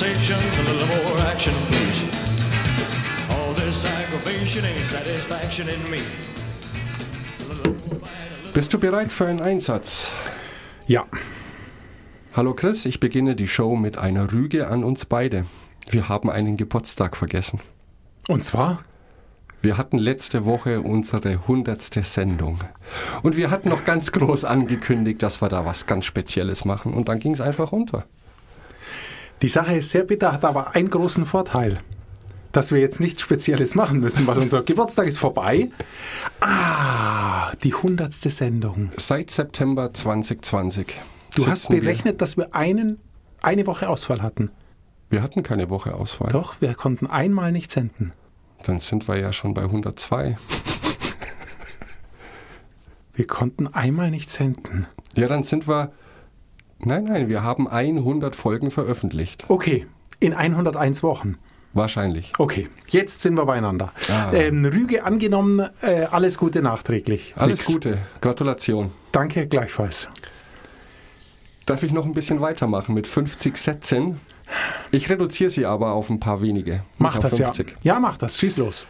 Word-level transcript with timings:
conversation, 0.00 0.38
a 0.38 0.62
little 0.62 0.86
more 1.04 1.26
action, 1.26 1.52
please. 1.68 2.02
All 3.30 3.52
this 3.54 3.84
aggravation 3.84 4.64
ain't 4.64 4.86
satisfaction 4.86 5.68
in 5.68 5.90
me. 5.90 5.98
Bist 8.54 8.72
du 8.72 8.78
bereit 8.78 9.12
für 9.12 9.26
einen 9.26 9.40
Einsatz? 9.40 10.10
Ja. 10.86 11.04
Hallo 12.32 12.54
Chris, 12.54 12.86
ich 12.86 12.98
beginne 12.98 13.36
die 13.36 13.46
Show 13.46 13.76
mit 13.76 13.98
einer 13.98 14.32
Rüge 14.32 14.68
an 14.68 14.84
uns 14.84 15.04
beide. 15.04 15.44
Wir 15.90 16.08
haben 16.08 16.30
einen 16.30 16.56
Geburtstag 16.56 17.16
vergessen. 17.16 17.60
Und 18.28 18.44
zwar? 18.44 18.82
Wir 19.62 19.76
hatten 19.76 19.98
letzte 19.98 20.46
Woche 20.46 20.80
unsere 20.80 21.46
hundertste 21.46 22.02
Sendung. 22.02 22.58
Und 23.22 23.36
wir 23.36 23.50
hatten 23.50 23.68
noch 23.68 23.84
ganz 23.84 24.12
groß 24.12 24.46
angekündigt, 24.46 25.22
dass 25.22 25.42
wir 25.42 25.50
da 25.50 25.66
was 25.66 25.84
ganz 25.84 26.06
Spezielles 26.06 26.64
machen. 26.64 26.94
Und 26.94 27.08
dann 27.08 27.18
ging 27.18 27.34
es 27.34 27.42
einfach 27.42 27.72
runter. 27.72 28.06
Die 29.42 29.48
Sache 29.48 29.76
ist 29.76 29.90
sehr 29.90 30.04
bitter, 30.04 30.32
hat 30.32 30.44
aber 30.44 30.74
einen 30.74 30.90
großen 30.90 31.24
Vorteil. 31.26 31.80
Dass 32.52 32.72
wir 32.72 32.80
jetzt 32.80 32.98
nichts 33.00 33.22
Spezielles 33.22 33.74
machen 33.76 34.00
müssen, 34.00 34.26
weil 34.26 34.38
unser 34.38 34.62
Geburtstag 34.62 35.06
ist 35.06 35.18
vorbei. 35.18 35.70
Ah, 36.40 37.52
die 37.62 37.72
hundertste 37.72 38.28
Sendung. 38.30 38.90
Seit 38.96 39.30
September 39.30 39.92
2020. 39.94 40.94
Du 41.36 41.46
hast 41.46 41.62
sitzen 41.62 41.74
wir- 41.74 41.80
berechnet, 41.80 42.20
dass 42.20 42.36
wir 42.36 42.54
einen, 42.54 42.98
eine 43.40 43.66
Woche 43.66 43.88
Ausfall 43.88 44.20
hatten. 44.22 44.50
Wir 45.10 45.22
hatten 45.22 45.42
keine 45.44 45.70
Woche 45.70 45.94
Ausfall. 45.94 46.30
Doch, 46.32 46.60
wir 46.60 46.74
konnten 46.74 47.06
einmal 47.06 47.52
nicht 47.52 47.70
senden. 47.70 48.10
Dann 48.64 48.80
sind 48.80 49.08
wir 49.08 49.18
ja 49.18 49.32
schon 49.32 49.54
bei 49.54 49.62
102. 49.62 50.36
Wir 53.14 53.26
konnten 53.26 53.68
einmal 53.68 54.10
nicht 54.10 54.30
senden. 54.30 54.86
Ja, 55.16 55.28
dann 55.28 55.42
sind 55.42 55.68
wir. 55.68 55.92
Nein, 56.82 57.04
nein, 57.04 57.28
wir 57.28 57.42
haben 57.42 57.68
100 57.68 58.34
Folgen 58.34 58.70
veröffentlicht. 58.70 59.44
Okay, 59.48 59.86
in 60.18 60.32
101 60.34 61.02
Wochen. 61.02 61.36
Wahrscheinlich. 61.72 62.32
Okay, 62.38 62.68
jetzt 62.88 63.22
sind 63.22 63.34
wir 63.34 63.46
beieinander. 63.46 63.92
Ah. 64.10 64.32
Ähm, 64.32 64.64
Rüge 64.64 65.04
angenommen, 65.04 65.60
äh, 65.82 66.04
alles 66.10 66.36
Gute 66.36 66.62
nachträglich. 66.62 67.34
Alles 67.36 67.60
Nix. 67.60 67.72
Gute. 67.72 67.98
Gratulation. 68.20 68.90
Danke, 69.12 69.46
gleichfalls. 69.46 70.08
Darf 71.66 71.84
ich 71.84 71.92
noch 71.92 72.04
ein 72.04 72.14
bisschen 72.14 72.40
weitermachen 72.40 72.94
mit 72.94 73.06
50 73.06 73.56
Sätzen? 73.56 74.20
Ich 74.90 75.08
reduziere 75.08 75.50
sie 75.50 75.66
aber 75.66 75.92
auf 75.92 76.10
ein 76.10 76.18
paar 76.18 76.42
wenige. 76.42 76.82
Mach 76.98 77.18
das 77.18 77.38
ja. 77.38 77.46
50. 77.52 77.76
Ja, 77.82 78.00
mach 78.00 78.16
das. 78.16 78.38
Schieß 78.38 78.56
los. 78.56 78.88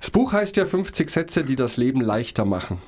Das 0.00 0.10
Buch 0.10 0.32
heißt 0.32 0.56
ja 0.56 0.66
50 0.66 1.08
Sätze, 1.08 1.44
die 1.44 1.54
das 1.54 1.76
Leben 1.76 2.00
leichter 2.00 2.44
machen. 2.44 2.82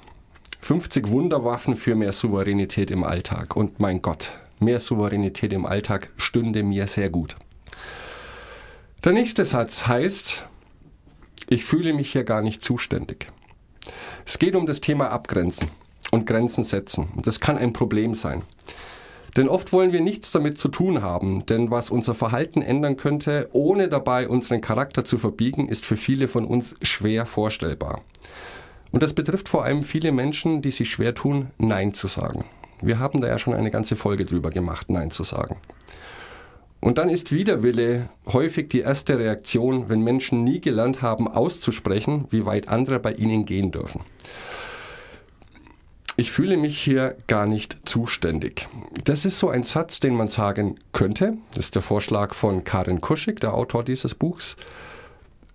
50 0.67 1.11
Wunderwaffen 1.11 1.77
für 1.77 1.95
mehr 1.95 2.11
Souveränität 2.11 2.91
im 2.91 3.05
Alltag. 3.05 3.55
Und 3.55 3.79
mein 3.79 4.03
Gott, 4.03 4.33
mehr 4.59 4.81
Souveränität 4.81 5.53
im 5.53 5.65
Alltag 5.65 6.11
stünde 6.17 6.65
mir 6.65 6.89
sehr 6.89 7.09
gut. 7.09 7.37
Der 9.05 9.13
nächste 9.13 9.45
Satz 9.45 9.87
heißt, 9.87 10.45
ich 11.49 11.65
fühle 11.65 11.93
mich 11.93 12.11
hier 12.11 12.25
gar 12.25 12.43
nicht 12.43 12.65
zuständig. 12.65 13.29
Es 14.25 14.41
geht 14.41 14.57
um 14.57 14.67
das 14.67 14.81
Thema 14.81 15.11
Abgrenzen 15.11 15.69
und 16.11 16.27
Grenzen 16.27 16.65
setzen. 16.65 17.11
Das 17.23 17.39
kann 17.39 17.57
ein 17.57 17.73
Problem 17.73 18.15
sein. 18.15 18.43
Denn 19.37 19.49
oft 19.49 19.73
wollen 19.73 19.93
wir 19.93 20.01
nichts 20.01 20.33
damit 20.33 20.59
zu 20.59 20.67
tun 20.67 21.01
haben, 21.01 21.47
denn 21.47 21.71
was 21.71 21.91
unser 21.91 22.17
Verhalten 22.17 22.61
ändern 22.61 22.97
könnte, 22.97 23.49
ohne 23.53 23.89
dabei 23.89 24.29
unseren 24.29 24.63
Charakter 24.63 25.05
zu 25.05 25.17
verbiegen, 25.17 25.69
ist 25.69 25.87
für 25.87 25.97
viele 25.97 26.27
von 26.27 26.45
uns 26.45 26.75
schwer 26.83 27.25
vorstellbar. 27.25 28.03
Und 28.93 29.03
das 29.03 29.15
betrifft 29.15 29.49
vor 29.49 29.65
allem 29.65 29.83
viele 29.83 30.13
Menschen, 30.13 30.63
die 30.63 30.71
sich 30.71 30.91
schwer 30.91 31.15
tun, 31.15 31.51
Nein 31.59 31.93
zu 31.95 32.07
sagen. 32.07 32.45
Wir 32.81 32.99
haben 32.99 33.21
da 33.21 33.29
ja 33.29 33.39
schon 33.39 33.55
eine 33.55 33.71
ganze 33.71 33.97
Folge 33.97 34.25
drüber 34.25 34.51
gemacht, 34.51 34.91
Nein 34.91 35.11
zu 35.11 35.23
sagen. 35.23 35.57
Und 36.81 36.99
dann 36.99 37.09
ist 37.09 37.33
Widerwille 37.33 38.11
häufig 38.27 38.69
die 38.69 38.81
erste 38.81 39.19
Reaktion, 39.19 39.89
wenn 39.89 40.03
Menschen 40.03 40.45
nie 40.45 40.61
gelernt 40.61 41.03
haben, 41.03 41.27
auszusprechen, 41.27 42.27
wie 42.31 42.45
weit 42.45 42.69
andere 42.69 43.01
bei 43.01 43.13
ihnen 43.13 43.45
gehen 43.45 43.73
dürfen. 43.73 44.03
Ich 46.19 46.31
fühle 46.31 46.57
mich 46.57 46.79
hier 46.79 47.17
gar 47.27 47.47
nicht 47.47 47.89
zuständig. 47.89 48.69
Das 49.05 49.25
ist 49.25 49.39
so 49.39 49.51
ein 49.51 49.65
Satz, 49.65 50.01
den 50.01 50.15
man 50.15 50.29
sagen 50.29 50.77
könnte. 50.93 51.37
Das 51.55 51.67
ist 51.67 51.75
der 51.75 51.83
Vorschlag 51.83 52.35
von 52.35 52.65
Karin 52.65 53.01
Kuschig, 53.03 53.41
der 53.41 53.53
Autor 53.53 53.85
dieses 53.85 54.15
Buchs. 54.15 54.57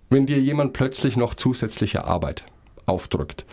Wenn 0.10 0.26
dir 0.28 0.40
jemand 0.40 0.74
plötzlich 0.74 1.18
noch 1.18 1.34
zusätzliche 1.34 2.04
Arbeit 2.04 2.46
aufdrückt 2.92 3.46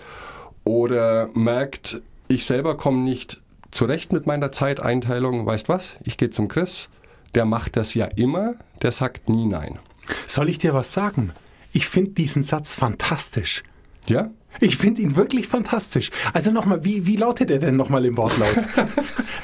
oder 0.65 1.31
merkt, 1.35 2.03
ich 2.29 2.45
selber 2.45 2.77
komme 2.77 2.99
nicht 2.99 3.41
zurecht 3.71 4.13
mit 4.13 4.27
meiner 4.27 4.53
Zeiteinteilung, 4.53 5.47
weißt 5.47 5.69
was? 5.69 5.97
Ich 6.05 6.19
gehe 6.19 6.31
zum 6.31 6.49
Chris, 6.49 6.89
der 7.35 7.45
macht 7.45 7.77
das 7.77 7.95
ja 7.95 8.07
immer, 8.17 8.55
der 8.83 8.93
sagt 8.93 9.29
nie 9.29 9.47
nein. 9.47 9.79
Soll 10.27 10.49
ich 10.49 10.59
dir 10.59 10.75
was 10.75 10.93
sagen? 10.93 11.33
Ich 11.73 11.87
finde 11.87 12.11
diesen 12.13 12.43
Satz 12.43 12.75
fantastisch. 12.75 13.63
Ja? 14.07 14.31
Ich 14.61 14.77
finde 14.77 15.03
ihn 15.03 15.17
wirklich 15.17 15.47
fantastisch. 15.47 16.11
Also 16.33 16.51
nochmal, 16.51 16.85
wie, 16.85 17.07
wie 17.07 17.17
lautet 17.17 17.51
er 17.51 17.59
denn 17.59 17.77
nochmal 17.77 18.05
im 18.05 18.17
Wortlaut? 18.17 18.57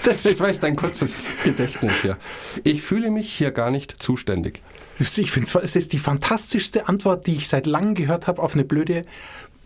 Das, 0.05 0.27
Ich 0.27 0.39
weiß 0.39 0.61
dein 0.61 0.77
kurzes 0.77 1.43
Gedächtnis 1.45 2.03
hier. 2.03 2.19
Ich 2.63 2.83
fühle 2.83 3.11
mich 3.11 3.33
hier 3.33 3.53
gar 3.53 3.71
nicht 3.71 4.03
zuständig. 4.03 4.61
ich 4.99 5.31
finde 5.31 5.49
es 5.63 5.77
ist 5.77 5.95
die 5.95 5.99
fantastischste 5.99 6.89
Antwort, 6.89 7.27
die 7.27 7.37
ich 7.37 7.49
seit 7.49 7.65
langem 7.65 7.95
gehört 7.95 8.27
habe 8.27 8.43
auf 8.43 8.53
eine 8.53 8.65
blöde. 8.65 9.07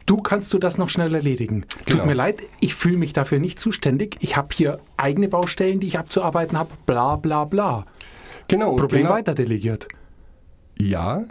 Du 0.08 0.16
kannst 0.22 0.54
du 0.54 0.58
das 0.58 0.78
noch 0.78 0.88
schnell 0.88 1.14
erledigen. 1.14 1.66
Genau. 1.84 1.98
Tut 1.98 2.06
mir 2.06 2.14
leid, 2.14 2.42
ich 2.60 2.74
fühle 2.74 2.96
mich 2.96 3.12
dafür 3.12 3.40
nicht 3.40 3.58
zuständig. 3.58 4.16
Ich 4.20 4.38
habe 4.38 4.48
hier 4.54 4.80
eigene 4.96 5.28
Baustellen, 5.28 5.80
die 5.80 5.86
ich 5.86 5.98
abzuarbeiten 5.98 6.58
habe. 6.58 6.70
Bla 6.86 7.16
bla 7.16 7.44
bla. 7.44 7.84
Genau. 8.48 8.74
Problem 8.76 9.02
genau, 9.02 9.12
weiter 9.12 9.34
delegiert. 9.34 9.86
Ja, 10.80 11.24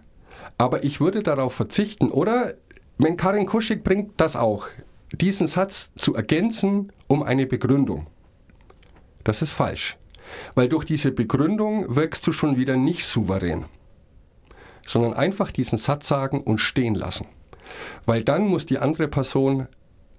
aber 0.60 0.84
ich 0.84 1.02
würde 1.02 1.24
darauf 1.24 1.56
verzichten. 1.56 2.12
Oder 2.12 2.54
wenn 3.00 3.18
Karin 3.18 3.48
Kuschig 3.48 3.84
bringt 3.84 4.12
das 4.18 4.36
auch, 4.36 4.68
diesen 5.12 5.48
Satz 5.48 5.92
zu 5.96 6.14
ergänzen 6.14 6.92
um 7.08 7.24
eine 7.24 7.48
Begründung. 7.48 8.06
Das 9.24 9.42
ist 9.42 9.54
falsch. 9.54 9.98
Weil 10.54 10.70
durch 10.70 10.86
diese 10.86 11.12
Begründung 11.12 11.96
wirkst 11.96 12.28
du 12.28 12.32
schon 12.32 12.58
wieder 12.58 12.78
nicht 12.78 13.08
souverän. 13.08 13.66
Sondern 14.86 15.16
einfach 15.16 15.52
diesen 15.52 15.80
Satz 15.80 16.08
sagen 16.08 16.42
und 16.42 16.60
stehen 16.60 16.94
lassen. 16.94 17.26
Weil 18.06 18.24
dann 18.24 18.48
muss 18.48 18.66
die 18.66 18.80
andere 18.80 19.08
Person 19.08 19.68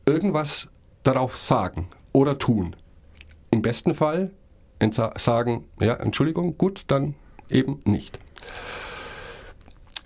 irgendwas 0.06 0.68
darauf 1.02 1.36
sagen 1.36 1.88
oder 2.12 2.38
tun. 2.38 2.74
Im 3.50 3.62
besten 3.62 3.94
Fall 3.94 4.30
sagen, 5.16 5.64
ja, 5.80 5.94
Entschuldigung, 5.94 6.56
gut, 6.56 6.84
dann 6.86 7.14
eben 7.50 7.80
nicht. 7.84 8.18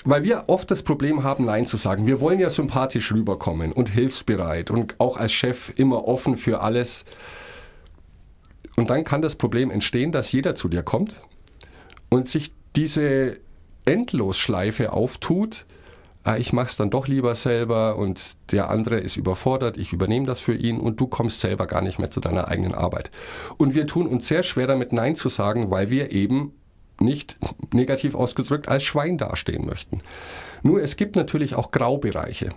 Weil 0.04 0.24
wir 0.24 0.44
oft 0.48 0.70
das 0.70 0.82
Problem 0.82 1.22
haben, 1.22 1.44
Nein 1.44 1.66
zu 1.66 1.76
sagen. 1.76 2.06
Wir 2.06 2.20
wollen 2.20 2.40
ja 2.40 2.50
sympathisch 2.50 3.12
rüberkommen 3.12 3.72
und 3.72 3.88
hilfsbereit 3.88 4.70
und 4.70 4.98
auch 4.98 5.16
als 5.16 5.32
Chef 5.32 5.72
immer 5.76 6.08
offen 6.08 6.36
für 6.36 6.60
alles. 6.60 7.04
Und 8.76 8.90
dann 8.90 9.04
kann 9.04 9.22
das 9.22 9.36
Problem 9.36 9.70
entstehen, 9.70 10.10
dass 10.10 10.32
jeder 10.32 10.54
zu 10.54 10.68
dir 10.68 10.82
kommt 10.82 11.20
und 12.08 12.26
sich 12.26 12.52
diese 12.74 13.38
Endlosschleife 13.84 14.92
auftut. 14.92 15.66
Ah, 16.24 16.36
ich 16.36 16.52
mache 16.52 16.68
es 16.68 16.76
dann 16.76 16.90
doch 16.90 17.08
lieber 17.08 17.34
selber 17.34 17.96
und 17.96 18.36
der 18.52 18.70
andere 18.70 18.98
ist 18.98 19.16
überfordert, 19.16 19.76
ich 19.76 19.92
übernehme 19.92 20.26
das 20.26 20.40
für 20.40 20.54
ihn 20.54 20.78
und 20.78 21.00
du 21.00 21.08
kommst 21.08 21.40
selber 21.40 21.66
gar 21.66 21.82
nicht 21.82 21.98
mehr 21.98 22.10
zu 22.10 22.20
deiner 22.20 22.46
eigenen 22.48 22.74
Arbeit. 22.74 23.10
Und 23.58 23.74
wir 23.74 23.88
tun 23.88 24.06
uns 24.06 24.28
sehr 24.28 24.44
schwer 24.44 24.68
damit 24.68 24.92
Nein 24.92 25.16
zu 25.16 25.28
sagen, 25.28 25.70
weil 25.70 25.90
wir 25.90 26.12
eben 26.12 26.52
nicht 27.00 27.38
negativ 27.72 28.14
ausgedrückt 28.14 28.68
als 28.68 28.84
Schwein 28.84 29.18
dastehen 29.18 29.66
möchten. 29.66 30.00
Nur 30.62 30.80
es 30.80 30.96
gibt 30.96 31.16
natürlich 31.16 31.56
auch 31.56 31.72
Graubereiche. 31.72 32.50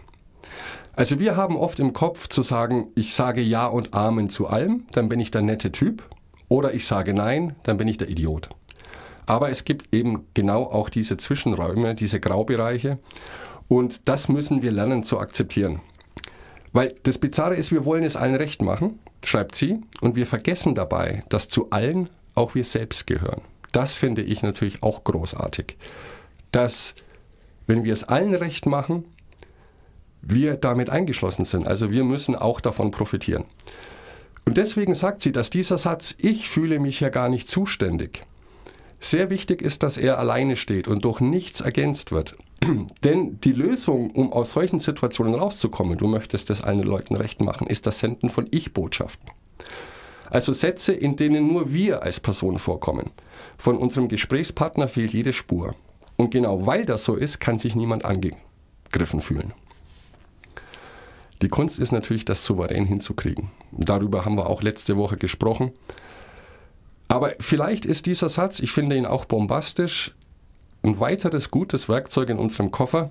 Also 0.93 1.19
wir 1.19 1.35
haben 1.35 1.57
oft 1.57 1.79
im 1.79 1.93
Kopf 1.93 2.29
zu 2.29 2.41
sagen, 2.41 2.87
ich 2.95 3.15
sage 3.15 3.41
Ja 3.41 3.65
und 3.67 3.93
Amen 3.93 4.29
zu 4.29 4.47
allem, 4.47 4.85
dann 4.91 5.09
bin 5.09 5.19
ich 5.19 5.31
der 5.31 5.41
nette 5.41 5.71
Typ. 5.71 6.03
Oder 6.47 6.73
ich 6.73 6.85
sage 6.85 7.13
Nein, 7.13 7.55
dann 7.63 7.77
bin 7.77 7.87
ich 7.87 7.97
der 7.97 8.09
Idiot. 8.09 8.49
Aber 9.25 9.49
es 9.49 9.65
gibt 9.65 9.93
eben 9.93 10.27
genau 10.35 10.63
auch 10.63 10.89
diese 10.89 11.17
Zwischenräume, 11.17 11.95
diese 11.95 12.19
Graubereiche. 12.19 12.99
Und 13.67 14.07
das 14.07 14.29
müssen 14.29 14.61
wir 14.61 14.71
lernen 14.71 15.03
zu 15.03 15.19
akzeptieren. 15.19 15.81
Weil 16.71 16.95
das 17.03 17.17
Bizarre 17.17 17.55
ist, 17.55 17.71
wir 17.71 17.85
wollen 17.85 18.03
es 18.03 18.15
allen 18.15 18.35
recht 18.35 18.61
machen, 18.61 18.99
schreibt 19.23 19.55
sie, 19.55 19.81
und 20.01 20.15
wir 20.15 20.27
vergessen 20.27 20.75
dabei, 20.75 21.23
dass 21.29 21.47
zu 21.47 21.69
allen 21.69 22.09
auch 22.35 22.53
wir 22.53 22.65
selbst 22.65 23.07
gehören. 23.07 23.41
Das 23.71 23.93
finde 23.93 24.21
ich 24.21 24.43
natürlich 24.43 24.83
auch 24.83 25.03
großartig. 25.03 25.77
Dass, 26.51 26.95
wenn 27.65 27.83
wir 27.83 27.93
es 27.93 28.03
allen 28.03 28.35
recht 28.35 28.65
machen, 28.65 29.05
wir 30.21 30.55
damit 30.55 30.89
eingeschlossen 30.89 31.45
sind. 31.45 31.67
Also 31.67 31.91
wir 31.91 32.03
müssen 32.03 32.35
auch 32.35 32.59
davon 32.59 32.91
profitieren. 32.91 33.45
Und 34.45 34.57
deswegen 34.57 34.95
sagt 34.95 35.21
sie, 35.21 35.31
dass 35.31 35.49
dieser 35.49 35.77
Satz, 35.77 36.15
ich 36.17 36.49
fühle 36.49 36.79
mich 36.79 36.99
ja 36.99 37.09
gar 37.09 37.29
nicht 37.29 37.49
zuständig, 37.49 38.21
sehr 38.99 39.29
wichtig 39.29 39.61
ist, 39.61 39.83
dass 39.83 39.97
er 39.97 40.19
alleine 40.19 40.55
steht 40.55 40.87
und 40.87 41.05
durch 41.05 41.19
nichts 41.19 41.61
ergänzt 41.61 42.11
wird. 42.11 42.35
Denn 43.03 43.39
die 43.41 43.51
Lösung, 43.51 44.11
um 44.11 44.33
aus 44.33 44.53
solchen 44.53 44.79
Situationen 44.79 45.35
rauszukommen, 45.35 45.97
du 45.97 46.07
möchtest 46.07 46.49
es 46.49 46.63
allen 46.63 46.79
Leuten 46.79 47.15
recht 47.15 47.41
machen, 47.41 47.67
ist 47.67 47.85
das 47.87 47.99
Senden 47.99 48.29
von 48.29 48.47
Ich-Botschaften. 48.51 49.29
Also 50.29 50.53
Sätze, 50.53 50.93
in 50.93 51.15
denen 51.15 51.47
nur 51.47 51.73
wir 51.73 52.01
als 52.01 52.19
Person 52.19 52.59
vorkommen. 52.59 53.11
Von 53.57 53.77
unserem 53.77 54.07
Gesprächspartner 54.07 54.87
fehlt 54.87 55.13
jede 55.13 55.33
Spur. 55.33 55.75
Und 56.17 56.31
genau 56.31 56.65
weil 56.65 56.85
das 56.85 57.05
so 57.05 57.15
ist, 57.15 57.39
kann 57.39 57.59
sich 57.59 57.75
niemand 57.75 58.05
angegriffen 58.05 59.21
fühlen. 59.21 59.53
Die 61.41 61.49
Kunst 61.49 61.79
ist 61.79 61.91
natürlich, 61.91 62.25
das 62.25 62.45
souverän 62.45 62.85
hinzukriegen. 62.85 63.51
Darüber 63.71 64.25
haben 64.25 64.35
wir 64.35 64.47
auch 64.47 64.61
letzte 64.61 64.97
Woche 64.97 65.17
gesprochen. 65.17 65.71
Aber 67.07 67.33
vielleicht 67.39 67.85
ist 67.85 68.05
dieser 68.07 68.29
Satz, 68.29 68.59
ich 68.59 68.71
finde 68.71 68.97
ihn 68.97 69.05
auch 69.05 69.25
bombastisch, 69.25 70.15
ein 70.85 70.99
weiteres 70.99 71.51
gutes 71.51 71.89
Werkzeug 71.89 72.29
in 72.29 72.37
unserem 72.37 72.71
Koffer, 72.71 73.09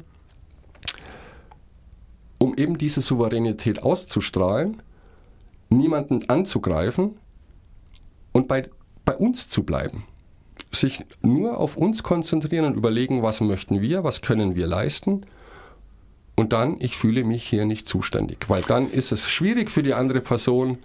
um 2.39 2.57
eben 2.57 2.79
diese 2.79 3.01
Souveränität 3.01 3.83
auszustrahlen, 3.83 4.83
niemanden 5.71 6.29
anzugreifen 6.29 7.17
und 8.33 8.49
bei, 8.49 8.69
bei 9.05 9.17
uns 9.17 9.49
zu 9.49 9.65
bleiben. 9.65 10.05
Sich 10.71 11.05
nur 11.23 11.59
auf 11.59 11.77
uns 11.77 12.03
konzentrieren 12.03 12.65
und 12.65 12.77
überlegen, 12.77 13.23
was 13.23 13.41
möchten 13.41 13.81
wir, 13.81 14.05
was 14.05 14.23
können 14.23 14.55
wir 14.55 14.67
leisten. 14.67 15.27
Und 16.37 16.53
dann, 16.53 16.77
ich 16.81 16.97
fühle 16.97 17.23
mich 17.23 17.45
hier 17.45 17.65
nicht 17.65 17.89
zuständig, 17.89 18.49
weil 18.49 18.63
dann 18.63 18.91
ist 18.91 19.13
es 19.13 19.29
schwierig 19.31 19.71
für 19.71 19.85
die 19.85 19.95
andere 19.95 20.21
Person 20.21 20.79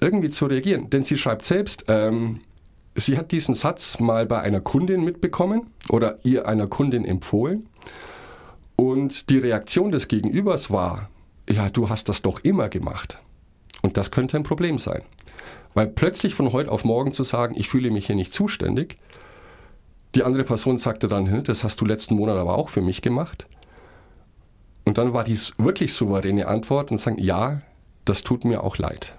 irgendwie 0.00 0.28
zu 0.28 0.46
reagieren. 0.46 0.90
Denn 0.90 1.02
sie 1.02 1.16
schreibt 1.16 1.44
selbst, 1.44 1.84
ähm, 1.88 2.40
sie 3.00 3.16
hat 3.18 3.32
diesen 3.32 3.54
Satz 3.54 4.00
mal 4.00 4.26
bei 4.26 4.40
einer 4.40 4.60
Kundin 4.60 5.04
mitbekommen 5.04 5.70
oder 5.88 6.18
ihr 6.24 6.48
einer 6.48 6.66
Kundin 6.66 7.04
empfohlen. 7.04 7.68
Und 8.76 9.28
die 9.30 9.38
Reaktion 9.38 9.92
des 9.92 10.08
Gegenübers 10.08 10.70
war, 10.70 11.10
ja, 11.48 11.68
du 11.68 11.88
hast 11.88 12.08
das 12.08 12.22
doch 12.22 12.40
immer 12.40 12.68
gemacht. 12.68 13.20
Und 13.82 13.96
das 13.96 14.10
könnte 14.10 14.36
ein 14.36 14.42
Problem 14.42 14.78
sein. 14.78 15.02
Weil 15.74 15.86
plötzlich 15.86 16.34
von 16.34 16.52
heute 16.52 16.70
auf 16.70 16.84
morgen 16.84 17.12
zu 17.12 17.22
sagen, 17.22 17.54
ich 17.56 17.68
fühle 17.68 17.90
mich 17.90 18.06
hier 18.06 18.16
nicht 18.16 18.32
zuständig, 18.32 18.96
die 20.14 20.24
andere 20.24 20.44
Person 20.44 20.78
sagte 20.78 21.06
dann, 21.06 21.44
das 21.44 21.62
hast 21.62 21.80
du 21.80 21.84
letzten 21.84 22.16
Monat 22.16 22.36
aber 22.36 22.56
auch 22.56 22.68
für 22.68 22.80
mich 22.80 23.00
gemacht. 23.00 23.46
Und 24.84 24.98
dann 24.98 25.12
war 25.12 25.22
dies 25.22 25.52
wirklich 25.56 25.94
souveräne 25.94 26.48
Antwort 26.48 26.90
und 26.90 26.98
sagen, 26.98 27.18
ja, 27.18 27.62
das 28.04 28.24
tut 28.24 28.44
mir 28.44 28.64
auch 28.64 28.78
leid. 28.78 29.14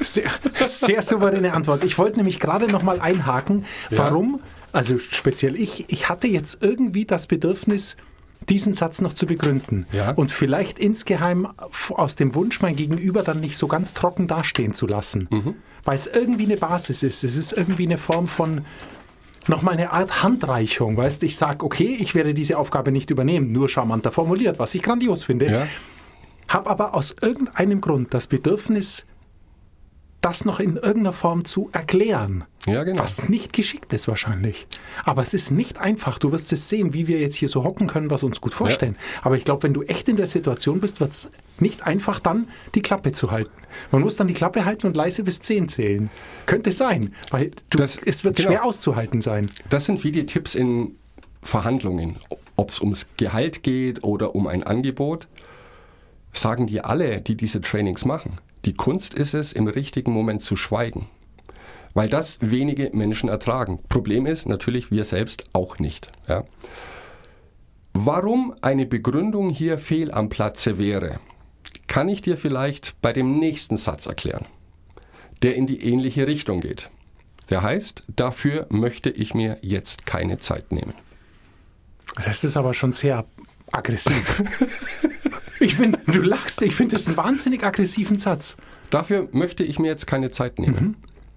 Sehr, 0.00 0.30
sehr 0.58 1.02
souveräne 1.02 1.52
Antwort. 1.52 1.84
Ich 1.84 1.98
wollte 1.98 2.18
nämlich 2.18 2.40
gerade 2.40 2.68
noch 2.68 2.82
mal 2.82 3.00
einhaken, 3.00 3.64
warum, 3.90 4.40
also 4.72 4.98
speziell 4.98 5.58
ich, 5.58 5.86
ich 5.88 6.08
hatte 6.08 6.28
jetzt 6.28 6.62
irgendwie 6.62 7.04
das 7.04 7.26
Bedürfnis, 7.26 7.96
diesen 8.48 8.72
Satz 8.72 9.00
noch 9.00 9.12
zu 9.12 9.26
begründen. 9.26 9.86
Ja. 9.92 10.12
Und 10.12 10.30
vielleicht 10.30 10.78
insgeheim 10.78 11.48
aus 11.90 12.16
dem 12.16 12.34
Wunsch, 12.34 12.60
mein 12.60 12.76
Gegenüber 12.76 13.22
dann 13.22 13.40
nicht 13.40 13.56
so 13.56 13.66
ganz 13.66 13.94
trocken 13.94 14.26
dastehen 14.26 14.74
zu 14.74 14.86
lassen. 14.86 15.28
Mhm. 15.30 15.54
Weil 15.84 15.94
es 15.96 16.06
irgendwie 16.06 16.44
eine 16.44 16.56
Basis 16.56 17.02
ist. 17.02 17.24
Es 17.24 17.36
ist 17.36 17.52
irgendwie 17.52 17.84
eine 17.84 17.98
Form 17.98 18.26
von 18.26 18.64
nochmal 19.48 19.74
eine 19.74 19.92
Art 19.92 20.22
Handreichung. 20.22 20.96
Weißt 20.96 21.22
ich 21.22 21.36
sage, 21.36 21.64
okay, 21.64 21.96
ich 21.98 22.14
werde 22.14 22.34
diese 22.34 22.58
Aufgabe 22.58 22.92
nicht 22.92 23.10
übernehmen, 23.10 23.52
nur 23.52 23.68
charmanter 23.68 24.12
formuliert, 24.12 24.58
was 24.58 24.74
ich 24.74 24.82
grandios 24.82 25.24
finde. 25.24 25.50
Ja? 25.50 25.66
Habe 26.48 26.70
aber 26.70 26.94
aus 26.94 27.14
irgendeinem 27.20 27.80
Grund 27.80 28.14
das 28.14 28.26
Bedürfnis, 28.26 29.04
das 30.20 30.44
noch 30.44 30.58
in 30.58 30.74
irgendeiner 30.76 31.12
Form 31.12 31.44
zu 31.44 31.70
erklären. 31.72 32.44
Ja, 32.66 32.82
genau. 32.82 33.00
Was 33.02 33.28
nicht 33.28 33.52
geschickt 33.52 33.92
ist 33.92 34.08
wahrscheinlich. 34.08 34.66
Aber 35.04 35.22
es 35.22 35.32
ist 35.32 35.50
nicht 35.52 35.78
einfach. 35.78 36.18
Du 36.18 36.32
wirst 36.32 36.52
es 36.52 36.68
sehen, 36.68 36.92
wie 36.92 37.06
wir 37.06 37.20
jetzt 37.20 37.36
hier 37.36 37.48
so 37.48 37.62
hocken 37.62 37.86
können, 37.86 38.10
was 38.10 38.24
uns 38.24 38.40
gut 38.40 38.52
vorstellen. 38.52 38.98
Aber 39.22 39.36
ich 39.36 39.44
glaube, 39.44 39.62
wenn 39.62 39.74
du 39.74 39.82
echt 39.82 40.08
in 40.08 40.16
der 40.16 40.26
Situation 40.26 40.80
bist, 40.80 41.00
wird 41.00 41.12
es 41.12 41.30
nicht 41.60 41.86
einfach, 41.86 42.18
dann 42.18 42.48
die 42.74 42.82
Klappe 42.82 43.12
zu 43.12 43.30
halten. 43.30 43.52
Man 43.92 44.02
muss 44.02 44.16
dann 44.16 44.26
die 44.26 44.34
Klappe 44.34 44.64
halten 44.64 44.88
und 44.88 44.96
leise 44.96 45.22
bis 45.22 45.40
10 45.40 45.68
zählen. 45.68 46.10
Könnte 46.46 46.72
sein, 46.72 47.14
weil 47.30 47.52
du, 47.70 47.78
Das- 47.78 47.96
es 47.96 48.24
wird 48.24 48.36
genau. 48.36 48.48
schwer 48.50 48.64
auszuhalten 48.64 49.20
sein. 49.20 49.48
Das 49.70 49.84
sind 49.84 50.02
wie 50.02 50.10
die 50.10 50.26
Tipps 50.26 50.54
in 50.56 50.96
Verhandlungen. 51.42 52.16
Ob 52.56 52.70
es 52.70 52.80
ums 52.80 53.06
Gehalt 53.16 53.62
geht 53.62 54.02
oder 54.02 54.34
um 54.34 54.48
ein 54.48 54.64
Angebot, 54.64 55.28
sagen 56.32 56.66
dir 56.66 56.86
alle, 56.86 57.20
die 57.20 57.36
diese 57.36 57.60
Trainings 57.60 58.04
machen. 58.04 58.38
Die 58.64 58.74
Kunst 58.74 59.14
ist 59.14 59.34
es, 59.34 59.52
im 59.52 59.66
richtigen 59.66 60.12
Moment 60.12 60.42
zu 60.42 60.56
schweigen. 60.56 61.08
Weil 61.94 62.08
das 62.08 62.38
wenige 62.40 62.90
Menschen 62.92 63.28
ertragen. 63.28 63.80
Problem 63.88 64.26
ist 64.26 64.48
natürlich 64.48 64.90
wir 64.90 65.04
selbst 65.04 65.44
auch 65.52 65.78
nicht. 65.78 66.12
Ja. 66.26 66.44
Warum 67.92 68.54
eine 68.60 68.86
Begründung 68.86 69.50
hier 69.50 69.78
fehl 69.78 70.12
am 70.12 70.28
Platze 70.28 70.78
wäre, 70.78 71.18
kann 71.88 72.08
ich 72.08 72.22
dir 72.22 72.36
vielleicht 72.36 73.00
bei 73.00 73.12
dem 73.12 73.38
nächsten 73.38 73.76
Satz 73.76 74.06
erklären, 74.06 74.46
der 75.42 75.56
in 75.56 75.66
die 75.66 75.82
ähnliche 75.82 76.26
Richtung 76.26 76.60
geht. 76.60 76.90
Der 77.50 77.62
heißt, 77.62 78.04
dafür 78.14 78.66
möchte 78.68 79.10
ich 79.10 79.34
mir 79.34 79.58
jetzt 79.62 80.06
keine 80.06 80.38
Zeit 80.38 80.70
nehmen. 80.70 80.94
Das 82.24 82.44
ist 82.44 82.56
aber 82.56 82.74
schon 82.74 82.92
sehr 82.92 83.24
aggressiv. 83.72 84.42
ich 85.60 85.76
finde, 85.76 85.98
du 86.06 86.20
lachst, 86.20 86.62
ich 86.62 86.74
finde 86.74 86.96
das 86.96 87.06
einen 87.06 87.16
wahnsinnig 87.16 87.62
aggressiven 87.64 88.16
Satz. 88.16 88.56
Dafür 88.90 89.28
möchte 89.32 89.64
ich 89.64 89.78
mir 89.78 89.88
jetzt 89.88 90.06
keine 90.06 90.30
Zeit 90.30 90.58
nehmen. 90.58 90.96